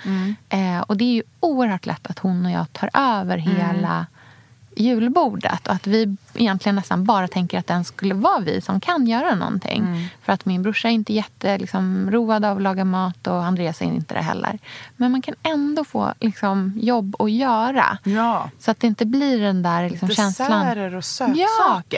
[0.49, 4.07] Eh, och det är ju oerhört lätt att hon och jag tar över hela
[4.81, 5.66] julbordet.
[5.66, 9.35] Och att vi egentligen nästan bara tänker att den skulle vara vi som kan göra
[9.35, 10.09] någonting.
[10.23, 13.81] För att min brorsa är inte jätte liksom, road av att laga mat och Andreas
[13.83, 14.59] är inte det heller.
[14.97, 17.99] Men man kan ändå få liksom, jobb att göra.
[18.05, 18.51] Ja.
[18.59, 20.64] Så att det inte blir den där liksom, känslan.
[20.66, 21.37] Desserter och sötsaker.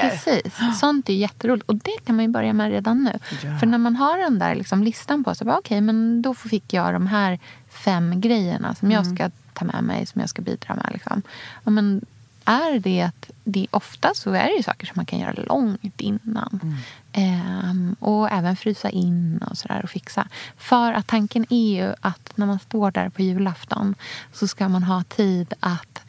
[0.04, 0.54] Ja, precis.
[0.80, 1.68] Sånt är jätteroligt.
[1.68, 3.18] Och det kan man ju börja med redan nu.
[3.42, 3.58] Ja.
[3.58, 6.92] För när man har den där liksom listan på sig, okej, men då fick jag
[6.92, 7.38] de här
[7.70, 9.16] fem grejerna som jag Mm.
[9.16, 10.88] ska ta med mig, som jag ska bidra med.
[10.92, 11.22] Liksom.
[11.64, 12.00] Ja, men
[12.44, 16.60] är det att det ofta så är det saker som man kan göra långt innan.
[16.62, 16.76] Mm.
[17.12, 20.28] Ehm, och även frysa in och sådär och fixa.
[20.56, 23.94] För att tanken är ju att när man står där på julafton
[24.32, 26.02] så ska man ha tid att...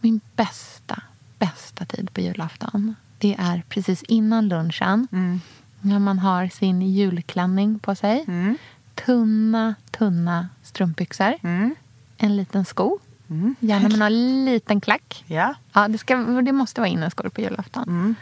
[0.00, 1.02] Min bästa,
[1.38, 5.08] bästa tid på julafton det är precis innan lunchen.
[5.12, 5.40] Mm.
[5.80, 8.24] När man har sin julklänning på sig.
[8.28, 8.58] Mm.
[8.94, 11.34] Tunna, tunna strumpbyxor.
[11.42, 11.74] Mm.
[12.16, 12.98] En liten sko.
[13.34, 13.54] Mm.
[13.60, 15.24] Gärna med någon liten klack.
[15.26, 15.54] Ja.
[15.72, 17.84] Ja, det, ska, det måste vara inneskor på julafton.
[17.88, 18.14] Mm.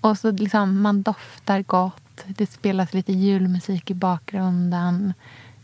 [0.00, 2.24] Och så liksom, man doftar gott.
[2.26, 5.14] Det spelas lite julmusik i bakgrunden.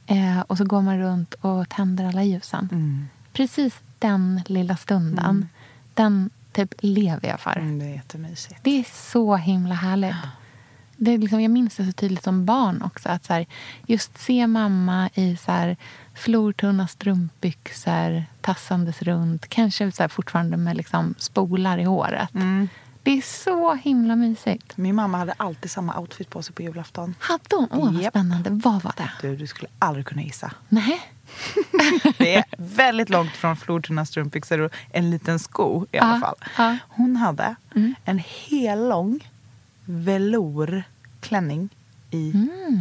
[0.06, 2.68] Eh, och så går man runt och tänder alla ljusen.
[2.72, 3.08] Mm.
[3.32, 5.48] Precis den lilla stunden,
[5.94, 7.56] den typ lever jag för.
[7.56, 8.60] Mm, det är jättemysigt.
[8.62, 10.16] Det är så himla härligt.
[10.96, 13.08] Det är liksom, jag minns det så tydligt som barn också.
[13.08, 13.46] Att så här,
[13.86, 15.76] just se mamma i så här,
[16.18, 19.48] flortunna strumpbyxor tassandes runt.
[19.48, 22.34] Kanske så fortfarande med liksom, spolar i håret.
[22.34, 22.68] Mm.
[23.02, 24.76] Det är så himla mysigt.
[24.76, 27.14] Min mamma hade alltid samma outfit på sig på julafton.
[27.18, 27.68] Hade hon?
[27.70, 28.50] Åh, vad spännande.
[28.50, 29.10] Vad var det?
[29.22, 30.52] Du, du skulle aldrig kunna gissa.
[30.68, 31.00] Nej.
[32.18, 36.36] Det är väldigt långt från flortunna strumpbyxor och en liten sko i alla Ja, fall.
[36.58, 36.76] ja.
[36.88, 37.54] Hon hade
[38.04, 39.28] en hel lång
[39.84, 41.68] velourklänning
[42.10, 42.32] i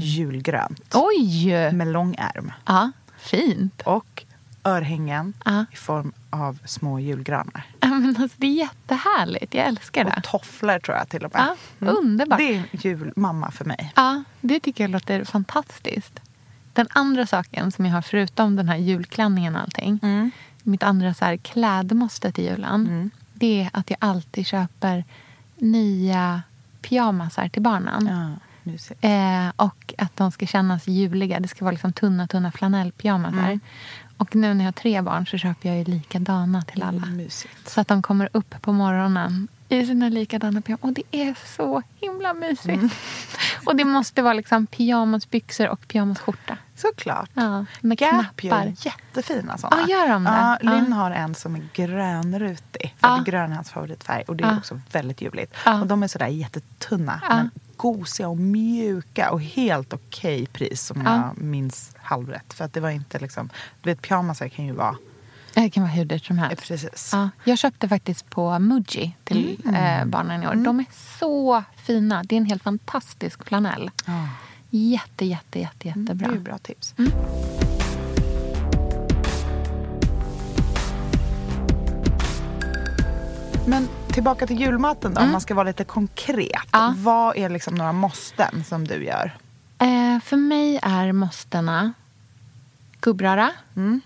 [0.01, 0.95] julgrönt.
[0.95, 1.71] Oj!
[1.73, 2.51] Med lång ärm.
[2.65, 3.81] Ja, fint.
[3.81, 4.23] Och
[4.63, 5.65] örhängen Ja.
[5.71, 7.65] i form av små julgranar.
[7.79, 9.53] Ja, Men alltså, det är jättehärligt.
[9.53, 10.13] Jag älskar det.
[10.17, 11.55] Och tofflor tror jag till och med.
[11.79, 12.37] Ja, underbart.
[12.39, 13.93] Det är julmamma för mig.
[13.95, 16.19] Ja, det tycker jag låter fantastiskt.
[16.73, 19.99] Den andra saken som jag har förutom den här julklänningen och allting.
[20.63, 23.11] Mitt andra så här klädmåste till julen.
[23.33, 25.03] Det är att jag alltid köper
[25.55, 26.41] nya
[26.81, 28.07] pyjamasar till barnen.
[28.07, 28.99] Ja, mysigt.
[29.03, 31.39] Eh, och att de ska kännas juliga.
[31.39, 33.59] Det ska vara liksom tunna, tunna flanellpyjamasar.
[34.17, 37.05] Och nu när jag har tre barn så köper jag ju likadana till alla.
[37.05, 37.69] Mysigt.
[37.69, 40.83] Så att de kommer upp på morgonen i sina likadana pyjamas.
[40.83, 42.95] Och det är så himla mysigt.
[43.65, 46.57] Och det måste vara liksom pyjamasbyxor och pyjamasskjorta.
[46.75, 47.29] Såklart.
[47.33, 48.65] Ja, med Gap knappar.
[48.65, 49.77] gör jättefina såna.
[49.87, 50.29] Ja, gör de det?
[50.29, 50.71] Ja, Ja.
[50.71, 52.95] Lynn har en som är grönrutig.
[52.99, 53.23] För Ja.
[53.25, 54.23] grön är hans favoritfärg.
[54.27, 54.57] Och det är Ja.
[54.57, 55.53] också väldigt ljuvligt.
[55.65, 55.81] Ja.
[55.81, 57.19] Och de är sådär jättetunna.
[57.29, 57.35] Ja.
[57.35, 59.31] Men gosiga och mjuka.
[59.31, 61.15] Och helt okej pris som Ja.
[61.35, 62.53] jag minns halvrätt.
[62.53, 63.49] För att det var inte liksom...
[63.81, 64.95] Du vet pyjamasar kan ju vara...
[65.53, 66.67] Det kan vara hur dyrt som helst.
[66.67, 67.09] precis.
[67.13, 69.75] Ja, jag köpte faktiskt på Muji till Mm.
[69.75, 70.55] eh, barnen i år.
[70.55, 70.85] De är
[71.19, 72.23] så fina.
[72.23, 73.91] Det är en helt fantastisk flanell.
[74.05, 74.27] Ja.
[74.69, 76.35] Jätte, jätte, jätte, Mm, Det jättebra.
[76.35, 76.93] är bra tips.
[83.65, 83.87] Men
[84.17, 86.73] tillbaka till julmaten då, om man ska vara lite konkret.
[86.73, 86.85] Mm.
[86.87, 86.93] Ja.
[86.97, 89.37] Vad är liksom några måsten som du gör?
[89.79, 91.93] Eh, för mig är måstena
[93.01, 94.01] gubbröra, Mm.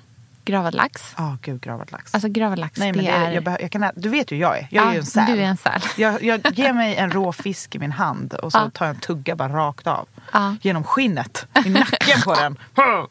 [0.46, 1.14] gravad lax.
[1.18, 2.14] Ja, gud, gravad lax.
[2.14, 3.32] Alltså gravad lax, Nej, men det det är...
[3.32, 4.68] jag behö- jag kan, ä- du vet ju hur jag är.
[4.72, 5.26] Jag är Ja, ju en säl.
[5.28, 5.82] du är en säl.
[5.98, 8.70] Jag, jag ger mig en rå fisk i min hand och så Ja.
[8.74, 10.08] tar jag en tugga bara rakt av.
[10.34, 10.56] Ja.
[10.62, 12.58] Genom skinnet, i nacken på den.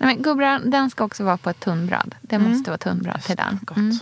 [0.00, 2.14] Nej, men gubbröran, den ska också vara på ett tunnbröd.
[2.20, 3.58] Det måste vara tunnbröd till den.
[3.62, 3.76] gott.
[3.76, 3.98] Mm.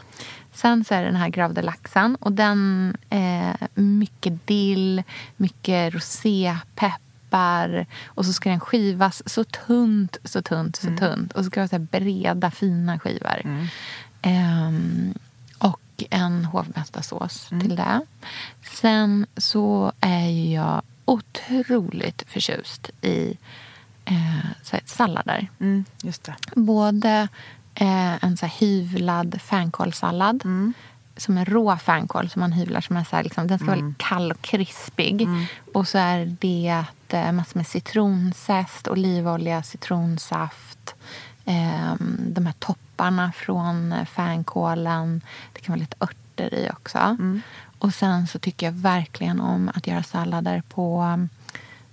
[0.53, 2.17] Sen så är det den här gravde laxen.
[2.21, 5.03] Och den, eh, mycket dill,
[5.37, 7.87] mycket rosépeppar.
[8.07, 11.33] Och så ska den skivas så tunt, så tunt, så tunt.
[11.33, 13.67] Och så ska det vara så här breda, fina skivor.
[14.23, 15.15] Ehm,
[15.59, 15.81] och
[16.11, 18.01] en hovmästarsås till det.
[18.63, 23.37] Sen så är jag otroligt förtjust i
[24.09, 25.49] eh, sallader.
[25.61, 25.85] Mm.
[26.55, 27.29] Både
[27.75, 30.43] eh, en så här hyvlad fänkålssallad
[31.17, 32.81] som är rå fänkål som man hyvlar.
[32.81, 35.29] Som är så här, liksom, den ska vara kall och krispig.
[35.75, 40.95] Och så är det eh, massor med citronzest, olivolja, citronsaft.
[41.45, 45.21] Eh, de här topparna från eh, fänkålen.
[45.53, 47.17] Det kan vara lite örter i också.
[47.79, 51.19] Och sen så tycker jag verkligen om att göra sallader på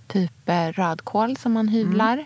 [0.06, 2.24] typ eh, rödkål som man hyvlar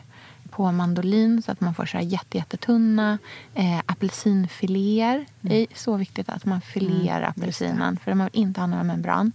[0.50, 3.18] på mandolin så att man får så här jätte, jättetunna
[3.54, 5.26] eh, apelsinfiléer.
[5.40, 9.32] Det är så viktigt att man filear apelsinen för man vill inte ha några membran.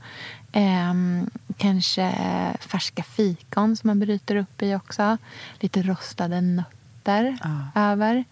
[0.51, 2.13] Ehm, kanske
[2.59, 5.17] färska fikon som man bryter upp i också.
[5.59, 7.37] Lite rostade nötter
[7.75, 8.23] över.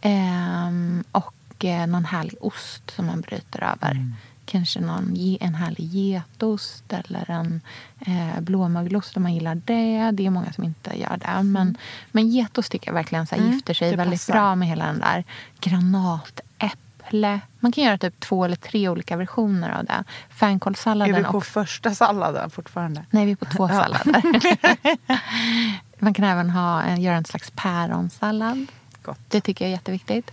[0.00, 4.12] Ehm, och eh, någon härlig ost som man bryter över.
[4.46, 7.60] Kanske någon, en härlig getost eller en
[8.00, 10.10] eh, blåmögelost om man gillar det.
[10.10, 11.42] Det är många som inte gör det.
[11.42, 11.78] Men,
[12.12, 14.32] men getost tycker jag verkligen så här, gifter sig väldigt passar.
[14.32, 15.24] bra med hela den där
[15.60, 17.40] granatäpple.
[17.60, 19.92] Man kan göra typ två eller tre olika versioner av det.
[19.92, 23.04] Är Fänkålssalladen vi på och första salladen fortfarande?
[23.10, 24.22] Nej, vi är på två sallader.
[25.98, 28.66] Man kan även ha, göra en slags päronsallad.
[29.02, 29.20] Gott.
[29.28, 30.30] Det tycker jag är jätteviktigt.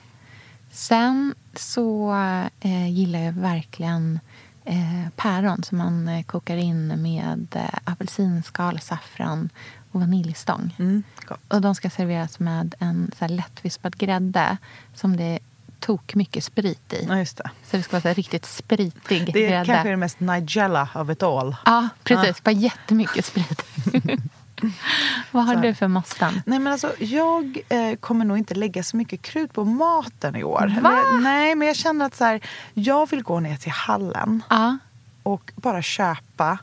[0.71, 2.13] Sen så
[2.59, 4.19] eh, gillar jag verkligen
[4.65, 9.49] eh, päron som man eh, kokar in med eh, apelsinskal, saffran
[9.91, 10.75] och vaniljstång.
[10.79, 11.03] Mm.
[11.47, 14.57] Och de ska serveras med en så här lättvispad grädde
[14.93, 15.39] som det
[15.79, 17.05] tok mycket sprit i.
[17.09, 17.49] Ja, just det.
[17.63, 19.65] Så det ska vara så här riktigt spritig Det är grädde.
[19.65, 21.55] kanske det mest Nigella of it all.
[21.65, 22.43] Ja, precis.
[22.43, 23.61] Bara jättemycket sprit.
[25.31, 26.41] Vad har du för måsten?
[26.45, 30.43] Nej, men alltså, jag eh, kommer nog inte lägga så mycket krut på maten i
[30.43, 30.79] år.
[30.81, 30.89] Va?
[30.91, 32.41] Eller, nej, men jag känner att så här,
[32.73, 34.77] jag vill gå ner till hallen Ja,
[35.23, 36.57] och bara köpa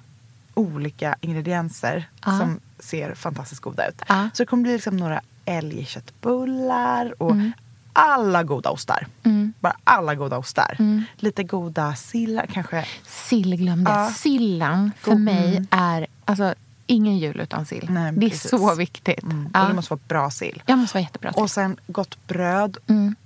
[0.55, 2.39] olika ingredienser Ja.
[2.39, 4.03] som ser fantastiskt goda ut.
[4.09, 4.29] Ja.
[4.35, 7.37] Så det kommer bli liksom några älgköttbullar och
[7.93, 9.07] alla goda ostar.
[9.23, 9.53] Mm.
[9.61, 10.77] Bara alla goda ostar.
[10.79, 11.05] Mm.
[11.17, 12.85] Lite goda sillar kanske.
[13.07, 13.91] sill glömde.
[13.91, 14.11] Ja.
[14.11, 15.21] Sillen för God.
[15.21, 15.67] mig Mm.
[15.71, 16.55] är alltså,
[16.89, 17.87] ingen jul utan sill.
[17.91, 18.51] Nej, det är precis.
[18.51, 19.23] så viktigt.
[19.23, 19.49] Mm.
[19.55, 19.63] Ja.
[19.63, 20.63] Och det måste vara bra sill.
[20.67, 21.43] Jag måste vara jättebra sill.
[21.43, 22.77] Och sen gott bröd.
[22.87, 23.17] Mm.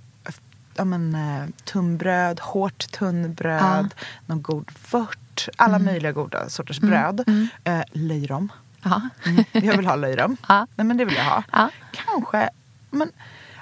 [0.75, 3.93] Ja, men, eh, tunnbröd, hårt tunnbröd,
[4.25, 5.47] någon god vört.
[5.55, 5.85] Alla Mm.
[5.85, 7.23] möjliga goda sorters bröd.
[7.63, 8.51] Eh, löjrom.
[8.83, 9.01] Ja.
[9.25, 9.43] Mm.
[9.51, 10.37] Jag vill ha löjrom.
[10.47, 10.67] Ja.
[10.75, 11.43] Nej, men det vill jag ha.
[11.51, 11.69] Ja.
[11.91, 12.49] Kanske,
[12.91, 13.11] men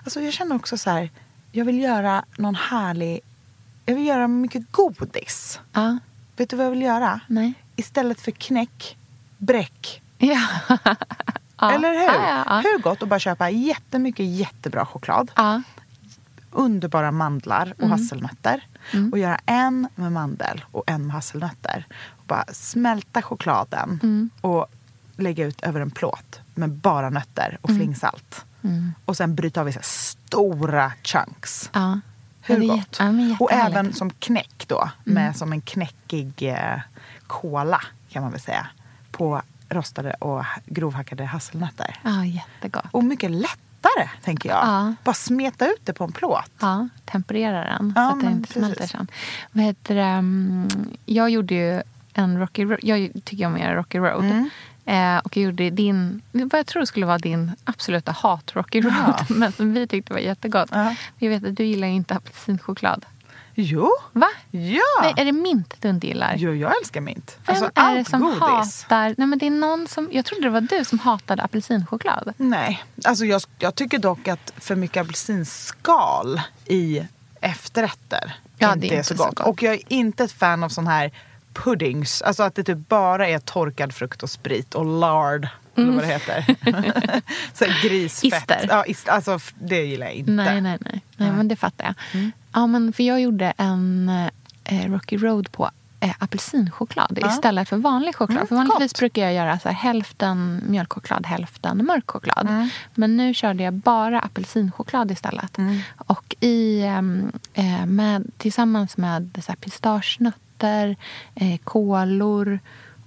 [0.03, 1.09] alltså, jag känner också så här.
[1.51, 3.19] Jag vill göra någon härlig...
[3.85, 5.59] Jag vill göra mycket godis.
[5.73, 5.97] ja.
[6.37, 7.19] Vet du vad jag vill göra?
[7.27, 7.53] Nej.
[7.75, 8.97] Istället för knäck,
[9.41, 10.01] bräck.
[10.17, 10.47] Ja.
[11.59, 11.71] ja.
[11.71, 12.23] Eller hur?
[12.23, 12.61] Ja, ja.
[12.63, 15.31] Hur gott att bara köpa jättemycket jättebra choklad.
[16.51, 18.63] underbara mandlar och hasselnötter.
[18.93, 19.11] Mm.
[19.11, 21.85] Och göra en med mandel och en med hasselnötter.
[22.17, 24.29] Och bara smälta chokladen Mm.
[24.41, 24.65] och
[25.17, 28.45] lägga ut över en plåt med bara nötter och flingsalt.
[28.63, 28.93] Mm.
[29.05, 31.69] Och sen bryta av i så stora chunks.
[32.41, 32.97] Hur gott?
[32.99, 33.05] ja,
[33.39, 34.89] och även som knäck då.
[35.03, 36.79] Med som en knäckig eh,
[37.27, 38.67] kola kan man väl säga.
[39.11, 41.99] På rostade och grovhackade hasselnötter.
[42.03, 42.85] Ja, jättegott.
[42.91, 44.57] Och mycket lättare tänker jag.
[44.57, 44.93] Ja.
[45.03, 46.51] Bara smeta ut det på en plåt.
[46.59, 49.07] Ja, temperera den Ja, så att den inte smälter sen.
[49.51, 50.67] Vad heter det, mm,
[51.05, 51.81] jag gjorde ju
[52.13, 52.79] en Rocky Road.
[52.81, 54.25] Jag tycker om att göra Rocky Road.
[54.25, 54.49] Mm.
[54.85, 58.93] Eh, och jag gjorde din, vad jag tror skulle vara din absoluta hat Rocky Road.
[59.07, 59.25] Ja.
[59.35, 60.69] Men som vi tyckte var jättegott.
[60.71, 60.95] Ja.
[61.17, 63.05] Jag vet att du gillar inte apelsinchoklad.
[63.55, 64.27] Jo, Va?
[64.51, 64.81] ja.
[65.01, 66.35] Nej, är det mint du inte gillar?
[66.37, 67.37] Jo, jag älskar mint.
[67.45, 68.39] Vem alltså är det som godis.
[68.39, 69.15] hatar...
[69.17, 72.33] Nej, men det är någon som, jag trodde det var du som hatade apelsinchoklad.
[72.37, 77.03] Nej, alltså jag, jag tycker dock att för mycket apelsinskal i
[77.41, 79.35] efterrätter Ja, inte det är är så inte så gott.
[79.35, 79.47] gott.
[79.47, 81.11] Och jag är inte ett fan av sån här
[81.53, 82.21] puddings.
[82.21, 85.47] Alltså att det typ bara är torkad frukt och sprit och lard.
[85.75, 86.45] Eller vad det heter.
[87.53, 88.23] så grisfett.
[88.33, 88.37] Mm.
[88.37, 88.65] Ister.
[88.69, 89.11] Ja, ister.
[89.11, 90.31] Alltså det gillar jag inte.
[90.31, 91.01] Nej, nej, nej.
[91.17, 91.95] nej men det fattar jag.
[92.13, 92.31] Mm.
[92.53, 94.09] Ja, men för jag gjorde en
[94.63, 97.29] eh, Rocky Road på eh, apelsinchoklad Ja.
[97.29, 98.37] istället för vanlig choklad.
[98.37, 98.99] Mm, för vanligtvis gott.
[98.99, 102.47] brukar jag göra så här, hälften mjölkchoklad, hälften mörk choklad.
[102.49, 102.69] Mm.
[102.95, 105.57] Men nu körde jag bara apelsinchoklad istället.
[105.57, 105.79] Mm.
[105.97, 110.95] Och i, ehm, eh, med, tillsammans med så här, pistagenötter,
[111.35, 112.59] eh, kolor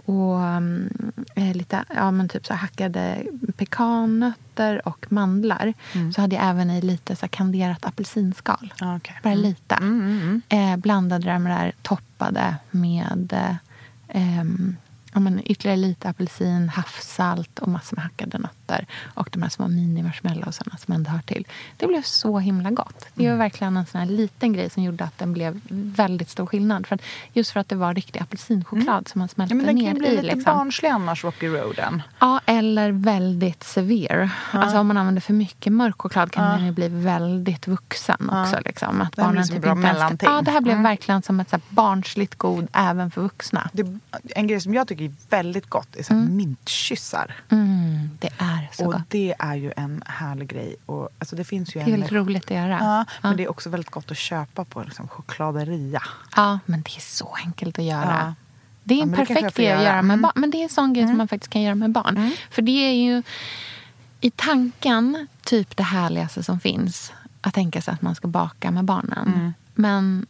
[0.04, 3.22] och mm, eh, lite ja, men typ så hackade
[3.56, 5.74] pekannötter och mandlar.
[5.94, 6.12] Mm.
[6.12, 8.72] Så hade jag även i lite så kanderat apelsinskal.
[8.80, 9.16] Ja, okej.
[9.22, 9.42] Bara Mm.
[9.42, 9.74] lite.
[9.74, 10.72] Mm, mm, mm.
[10.72, 13.56] Eh, blandade det med det här toppade med eh,
[14.08, 14.76] ehm,
[15.14, 18.86] ja, men ytterligare lite apelsin, havssalt och massor med hackade nötter.
[19.14, 21.46] Och de här små mini-marshmallowsarna som ändå hör till.
[21.76, 23.06] Det blev så himla gott.
[23.14, 23.38] Det Mm.
[23.38, 26.86] var verkligen en sån här liten grej som gjorde att den blev väldigt stor skillnad.
[26.86, 27.02] För att,
[27.32, 29.66] just för att det var riktig apelsinchoklad som man smälte Mm.
[29.66, 30.22] Ja, men den ner kan ju bli i.
[30.22, 30.54] lite Liksom.
[30.56, 32.02] barnslig annars, Rocky Roaden.
[32.18, 34.30] Ja, eller väldigt severe.
[34.50, 36.50] Alltså om man använder för mycket mörk choklad kan Ja.
[36.56, 38.42] den ju bli väldigt vuxen Ja.
[38.42, 38.58] också.
[38.64, 39.00] Liksom.
[39.00, 40.28] Att Det här blir barnen som typ bra mellanting.
[40.32, 40.82] Ja, det här blev Mm.
[40.84, 43.70] verkligen som ett så barnsligt god även för vuxna.
[43.72, 43.98] Det,
[44.36, 47.34] en grej som jag tycker är väldigt gott är så här mintkyssar.
[47.48, 49.02] Mm, det är så och gott.
[49.08, 50.76] det är ju en härlig grej.
[50.86, 52.08] Och, alltså det finns ju Det är en...
[52.08, 52.78] roligt att göra.
[52.80, 53.28] Ja, ja.
[53.28, 56.02] men det är också väldigt gott att köpa på liksom, chokladeria.
[56.36, 58.18] ja, men det är så enkelt att göra.
[58.26, 58.34] Ja.
[58.84, 60.02] Det är en perfekt grej att göra.
[60.02, 60.22] med Mm.
[60.22, 60.32] barn.
[60.34, 62.30] Men det är en sån grej som man faktiskt kan göra med barn.
[62.50, 63.22] För det är ju
[64.20, 67.12] i tanken typ det härligaste som finns.
[67.40, 69.32] Att tänka sig att man ska baka med barnen.
[69.34, 69.54] Mm.
[69.74, 70.26] Men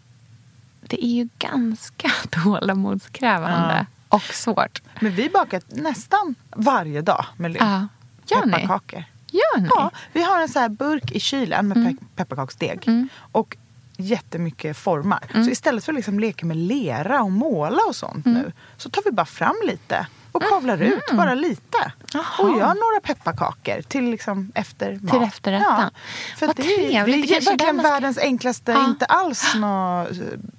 [0.80, 3.86] det är ju ganska tålamodskrävande.
[4.14, 4.82] Och svårt.
[5.00, 7.62] Men vi bakar nästan varje dag med Lynn.
[7.66, 7.88] Ja.
[8.36, 8.52] Gör ni?
[8.52, 9.04] Pepparkakor.
[9.32, 9.68] Gör ni?
[9.70, 12.82] Ja, vi har en så här burk i kylen med pe- pepparkaksdeg.
[12.86, 13.08] Mm.
[13.32, 13.56] Och
[13.96, 15.20] jättemycket formar.
[15.44, 18.38] Så istället för att liksom leka med lera och måla och sånt Mm.
[18.42, 21.92] nu så tar vi bara fram lite och kavlar ut bara lite.
[22.12, 22.24] Jaha.
[22.38, 25.12] Och gör några pepparkakor till liksom efter mat.
[25.12, 25.90] Till efterrätten.
[26.36, 27.28] För Vad det trevligt.
[27.28, 28.84] Det är verkligen ska- världens enklaste, Ja.
[28.86, 30.08] inte alls något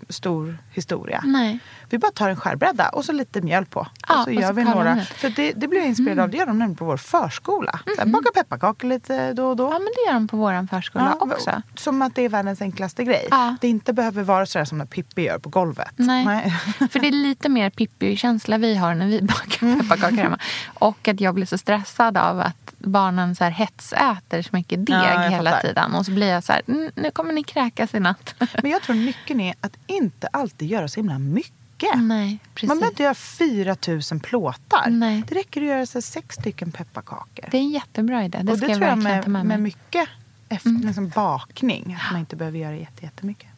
[0.09, 1.21] stor historia.
[1.25, 1.59] Nej.
[1.95, 3.87] Vi bara tar en skärbräda och så lite mjöl på.
[4.07, 4.89] Ja, och så och gör så vi några.
[4.89, 5.05] de det.
[5.05, 6.29] För det, det blir jag inspirerad av.
[6.29, 7.79] Det gör de nämligen på vår förskola.
[7.97, 8.11] Mm.
[8.11, 9.63] Baka pepparkakor lite då och då.
[9.63, 11.61] Ja, men det gör de på vår förskola också.
[11.75, 13.27] Som att det är världens enklaste grej.
[13.31, 13.55] Ja.
[13.61, 15.91] Det inte behöver vara sådär som när Pippi gör på golvet.
[15.95, 16.25] Nej.
[16.91, 19.79] För det är lite mer Pippi-känsla vi har när vi bakar Mm.
[19.79, 20.39] pepparkakor hemma.
[20.73, 24.95] Och att jag blir så stressad av att barnen så här hetsäter så mycket deg
[24.95, 25.67] Ja, hela fattar.
[25.67, 25.95] tiden.
[25.95, 28.35] Och så blir jag så här, "Mm, nu kommer ni kräkas i natt.
[28.61, 31.53] Men jag tror nyckeln är att inte alltid göra så himla mycket.
[31.95, 32.67] Nej, precis.
[32.67, 33.75] Man behöver inte göra 4
[34.11, 34.89] 000 plåtar.
[34.89, 35.23] Nej.
[35.29, 37.45] Det räcker att göra så sex stycken pepparkakor.
[37.51, 38.39] Det är en jättebra idé.
[38.43, 40.09] Det och det jag tror jag med, med med mycket
[40.49, 41.97] efter, liksom bakning.
[42.05, 43.49] Att man inte behöver göra jätte- jättemycket.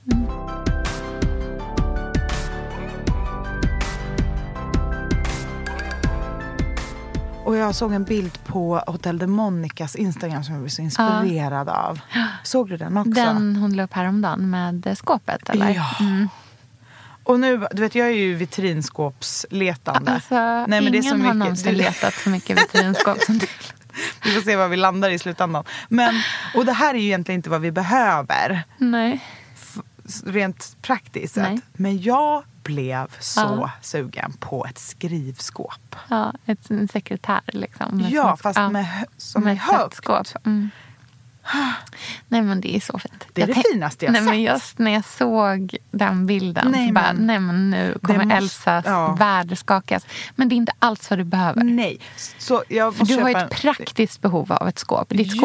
[7.45, 11.69] Och jag såg en bild på Hotel de Monicas Instagram som jag blev så inspirerad
[11.69, 11.99] av.
[12.43, 13.11] Såg du den också?
[13.11, 15.69] Den hon la upp häromdagen med skåpet, eller?
[15.69, 15.85] Ja.
[15.99, 16.29] Mm.
[17.27, 20.11] Och nu, du vet jag är ju vitrinskåpsletande.
[20.11, 20.35] Alltså,
[20.67, 23.47] Nej, men det är så ingen har någonsin letat så mycket vitrinskåp som du.
[24.23, 25.63] Vi får se var vi landar i slutändan.
[25.89, 26.21] Men,
[26.55, 28.63] och det här är ju egentligen inte vad vi behöver.
[28.77, 29.19] Nej.
[30.25, 31.61] rent praktiskt sett.
[31.73, 33.71] Men jag blev så Ja.
[33.81, 35.95] sugen på ett skrivskåp.
[36.09, 38.07] Ja, ett, en sekretär liksom.
[38.09, 40.35] Ja, fast ja, med, som med är högt.
[40.45, 40.69] Mm.
[42.27, 43.25] Nej men det är så fint.
[43.33, 44.29] Det är Jag det finaste jag nej, sett.
[44.29, 48.19] Men just när jag såg den bilden Nej, så bara, men- nej men nu kommer
[48.25, 49.15] måste- Elsas ja.
[49.19, 50.05] värld skakas.
[50.35, 51.63] Men det är inte alls vad du behöver.
[51.63, 51.99] Nej.
[52.37, 55.09] Så jag För måste du har köpa ett praktiskt behov av ett skåp.
[55.09, 55.41] Ditt Ja.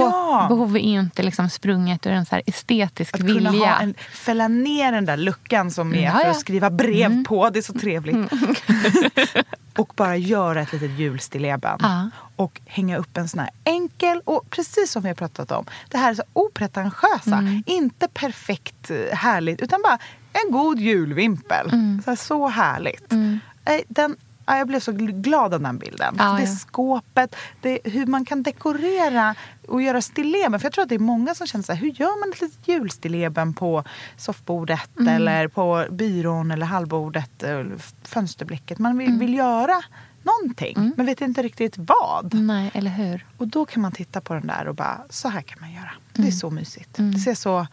[0.48, 3.50] skåpbehov är inte liksom sprunget ur en så estetisk Att vilja.
[3.50, 7.24] kunna ha en, fälla ner den där luckan som är Ja, för att skriva brev
[7.24, 7.50] på.
[7.50, 8.16] Det är så trevligt.
[9.78, 11.78] och bara göra ett litet julstilleben.
[11.80, 12.10] Ja.
[12.36, 15.64] Och hänga upp en sån här enkel och precis som vi har pratat om.
[15.88, 17.36] Det här är så opretentiösa.
[17.36, 17.62] Mm.
[17.66, 19.98] Inte perfekt eh, härligt utan bara
[20.32, 21.68] en god julvimpel.
[21.72, 22.02] Mm.
[22.04, 23.12] Så, här, så härligt.
[23.64, 24.16] Nej, Den,
[24.52, 26.14] ja, jag blev så gl- glad av den bilden.
[26.18, 26.46] Ja, det ja.
[26.56, 29.34] skåpet, det, hur man kan dekorera
[29.68, 30.60] och göra stilleben.
[30.60, 32.40] För jag tror att det är många som känner så här, hur gör man ett
[32.40, 33.84] litet julstilleben på
[34.16, 35.14] soffbordet Mm.
[35.14, 38.78] eller på byrån eller hallbordet eller f- fönsterblicket.
[38.78, 39.06] Man Mm.
[39.06, 39.82] vill, vill göra
[40.22, 42.34] någonting men vet inte riktigt vad.
[42.34, 43.26] Nej, eller hur?
[43.38, 45.90] Och då kan man titta på den där och bara, så här kan man göra.
[46.12, 46.32] Det är Mm.
[46.32, 46.90] så mysigt.
[46.96, 47.66] Det ser så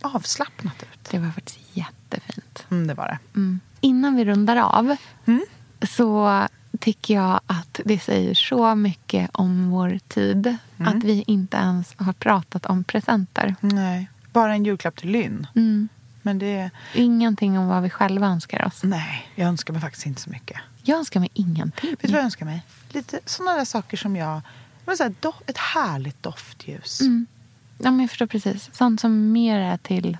[0.00, 1.08] avslappnat ut.
[1.10, 2.66] Det var faktiskt jättefint.
[2.70, 3.18] Mm, det var det.
[3.38, 3.60] Mm.
[3.80, 4.96] Innan vi rundar av
[5.26, 5.40] Mm.
[5.84, 6.42] Så
[6.80, 10.96] tycker jag att det säger så mycket om vår tid Mm.
[10.98, 13.54] att vi inte ens har pratat om presenter.
[13.60, 15.46] Nej, bara en julklapp till Lynn.
[15.54, 15.88] Mm.
[16.22, 18.80] Men det, Ingenting om vad vi själva önskar oss.
[18.82, 20.60] nej, jag önskar mig faktiskt inte så mycket.
[20.82, 21.90] Jag önskar mig ingenting.
[21.90, 22.62] Vet du vad jag önskar mig?
[22.88, 24.40] Lite sådana där saker som jag...
[24.86, 27.00] här, do, ett härligt doftljus.
[27.00, 27.26] Mm.
[27.78, 28.70] Ja, men jag förstår precis.
[28.72, 30.18] Sånt som mer är till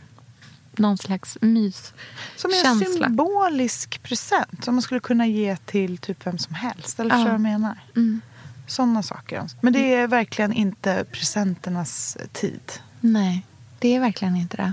[0.78, 1.92] någon slags mys.
[2.36, 3.06] Som en känsla.
[3.06, 7.00] symbolisk present som man skulle kunna ge till typ vem som helst.
[7.00, 7.24] Eller Ja.
[7.24, 7.78] vad jag menar?
[7.96, 8.20] Mm.
[8.66, 9.46] Sådana saker.
[9.60, 12.72] Men det är verkligen inte presenternas tid.
[13.00, 13.46] Nej,
[13.78, 14.72] det är verkligen inte det.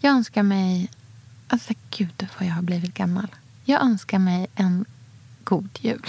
[0.00, 0.90] Jag önskar mig...
[1.48, 3.26] Alltså gud vad jag har blivit gammal.
[3.64, 4.84] Jag önskar mig en
[5.44, 6.06] god jul.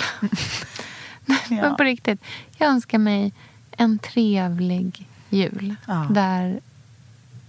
[1.25, 1.61] Nej, Ja.
[1.61, 2.21] Men på riktigt.
[2.57, 3.33] Jag önskar mig
[3.71, 5.75] en trevlig jul.
[5.87, 6.07] Ja.
[6.09, 6.59] Där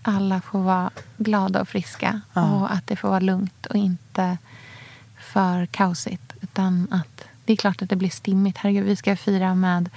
[0.03, 2.21] alla får vara glada och friska.
[2.33, 2.51] Ja.
[2.51, 4.39] Och att det får vara lugnt och inte
[5.19, 6.33] för kaosigt.
[6.41, 8.59] Utan att det är klart att det blir stimmigt.
[8.59, 9.91] Herregud, vi ska fira med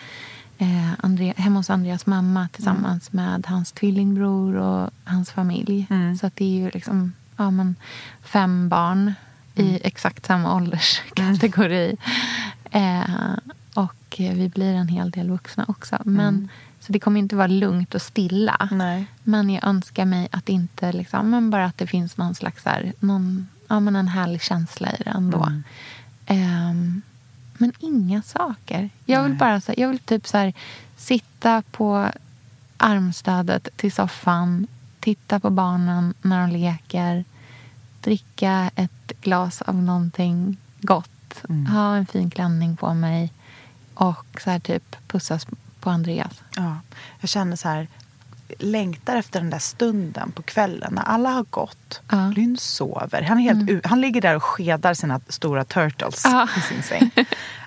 [0.58, 5.88] eh, Andrea, hemma hos Andreas mamma tillsammans med hans tvillingbror och hans familj.
[5.90, 6.18] Mm.
[6.18, 7.76] Så att det är ju liksom ja, men
[8.22, 9.14] fem barn
[9.56, 11.98] i exakt samma ålderskategori.
[12.72, 13.36] Eh,
[13.74, 16.02] och vi blir en hel del vuxna också.
[16.06, 16.50] Men,
[16.86, 18.70] Så det kommer inte vara lugnt och stilla.
[18.72, 19.06] Nej.
[19.24, 22.94] Men jag önskar mig att inte liksom, men bara att det finns någon slags här,
[23.00, 25.44] någon, ja, men en härlig känsla i det ändå.
[25.44, 25.64] Mm.
[26.26, 27.02] Ehm,
[27.58, 28.90] men inga saker.
[29.06, 29.40] Jag vill Nej.
[29.40, 30.54] bara så här, jag vill typ så här,
[30.98, 32.10] sitta på
[32.78, 34.68] armstödet till soffan,
[35.00, 37.26] titta på barnen när de leker,
[38.02, 41.10] dricka ett glas av någonting gott,
[41.50, 41.66] Mm.
[41.66, 43.34] ha en fin klänning på mig
[43.94, 45.48] och så här typ pussas
[45.84, 46.42] på Andreas.
[46.56, 46.78] Ja.
[47.20, 47.88] Jag känner så här,
[48.60, 52.02] längtar efter den där stunden på kvällen när alla har gått.
[52.12, 52.28] Ja.
[52.36, 53.22] Lynn sover.
[53.22, 56.48] Han, är helt u- han ligger där och skedar sina stora turtles Ja.
[56.58, 57.12] i sin säng.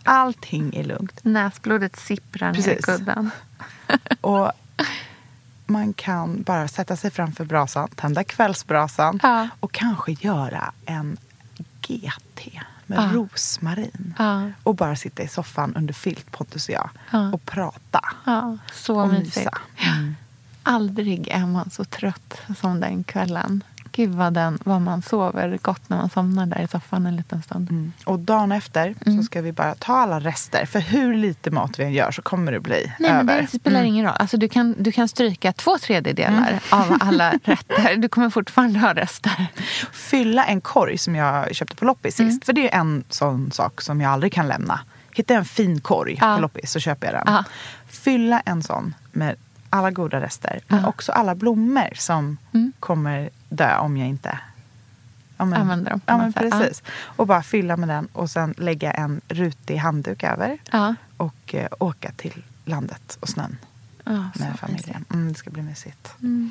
[0.05, 1.21] Allting är lugnt.
[1.25, 3.31] Näsblodet sipprar ner i kudden.
[4.21, 4.53] Och
[5.67, 9.49] man kan bara sätta sig framför brasan, tända kvällsbrasan Ja.
[9.61, 11.17] och kanske göra en
[11.81, 13.11] GT med Ja.
[13.13, 14.15] rosmarin.
[14.19, 14.51] Ja.
[14.63, 17.33] Och bara sitta i soffan under filt, Pontus och jag, Ja.
[17.33, 19.37] och prata Ja, så och mysigt.
[19.37, 19.51] mysa.
[19.77, 20.17] Mm.
[20.63, 23.63] Aldrig är man så trött som den kvällen.
[23.97, 27.43] Gud vad, den, vad man sover gott när man somnar där i soffan en liten
[27.43, 27.71] stund.
[27.71, 27.93] Mm.
[28.05, 29.19] Och dagen efter Mm.
[29.19, 30.67] så ska vi bara ta alla rester.
[30.67, 33.25] För hur lite mat vi än gör så kommer det bli Nej, över.
[33.25, 34.15] men det spelar ingen roll.
[34.19, 37.97] Alltså, du, kan, du kan stryka två tredjedelar av alla rätter.
[37.97, 39.47] Du kommer fortfarande ha rester.
[39.93, 42.21] Fylla en korg som jag köpte på loppis sist.
[42.21, 42.41] Mm.
[42.45, 44.81] För det är en sån sak som jag aldrig kan lämna.
[45.15, 46.35] Hittar jag en fin korg Ja.
[46.37, 47.35] på loppis så köper jag den.
[47.35, 47.45] Ja.
[47.89, 49.37] Fylla en sån med
[49.77, 50.61] alla goda rester.
[50.69, 50.89] Men Ja.
[50.89, 52.73] också alla blommor som Mm.
[52.81, 54.39] kommer dö om jag inte
[55.37, 56.83] ja, men, Använder dem Ja, men precis.
[57.03, 60.59] Och bara fylla med den och sen lägga en rutig handduk över.
[60.71, 60.95] Ja.
[61.17, 63.57] Och eh, åka till landet och snön
[64.05, 65.05] Ja, med familjen.
[65.13, 66.13] Mm, det ska bli mysigt.
[66.23, 66.51] Mm.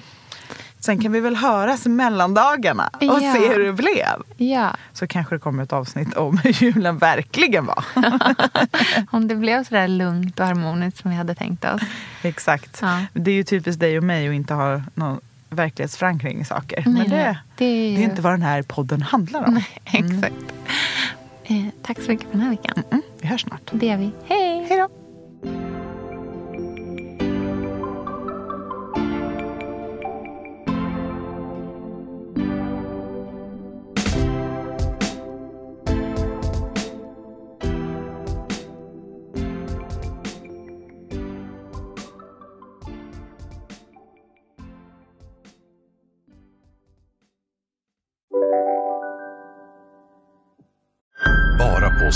[0.80, 3.19] Sen kan vi väl höras mellandagarna och Ja.
[3.34, 4.21] se hur det blev.
[4.38, 7.86] Ja, Så kanske det kommer ett avsnitt om hur julen verkligen var.
[9.11, 11.82] om det blev så där lugnt och harmoniskt som vi hade tänkt oss.
[12.30, 12.80] Exakt.
[12.82, 12.99] Ja.
[13.13, 15.19] Det är ju typiskt dig och mig att inte ha någon
[15.49, 16.84] verklighetsförankring i saker.
[16.86, 17.38] Nej, Men det, nej.
[17.57, 19.53] Det är det är ju- inte vad den här podden handlar om.
[19.53, 20.36] Nej, exakt.
[21.43, 22.84] Eh, tack så mycket för den här veckan.
[22.91, 23.69] Mm, vi hörs snart.
[23.71, 24.11] Det gör vi.
[24.28, 24.55] Hej!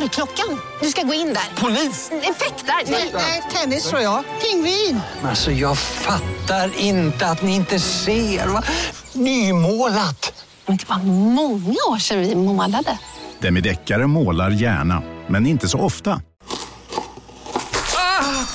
[0.00, 0.60] Dörrklockan.
[0.82, 1.62] Du ska gå in där.
[1.62, 2.10] Polis?
[2.22, 2.90] Effektar?
[3.12, 4.24] Nej, tennis tror jag.
[4.42, 5.00] Pingvin.
[5.24, 8.46] Alltså jag fattar inte att ni inte ser.
[8.46, 8.62] Va?
[9.12, 10.44] Nymålat!
[10.66, 12.98] Men det var många år sedan vi målade.
[13.38, 16.20] Demideckare målar gärna, men inte så ofta.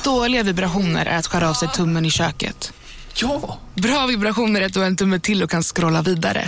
[0.03, 2.73] Dåliga vibrationer är att skära av sig tummen i köket.
[3.15, 3.57] Ja!
[3.75, 6.47] Bra vibrationer är att du har en tumme till och kan scrolla vidare.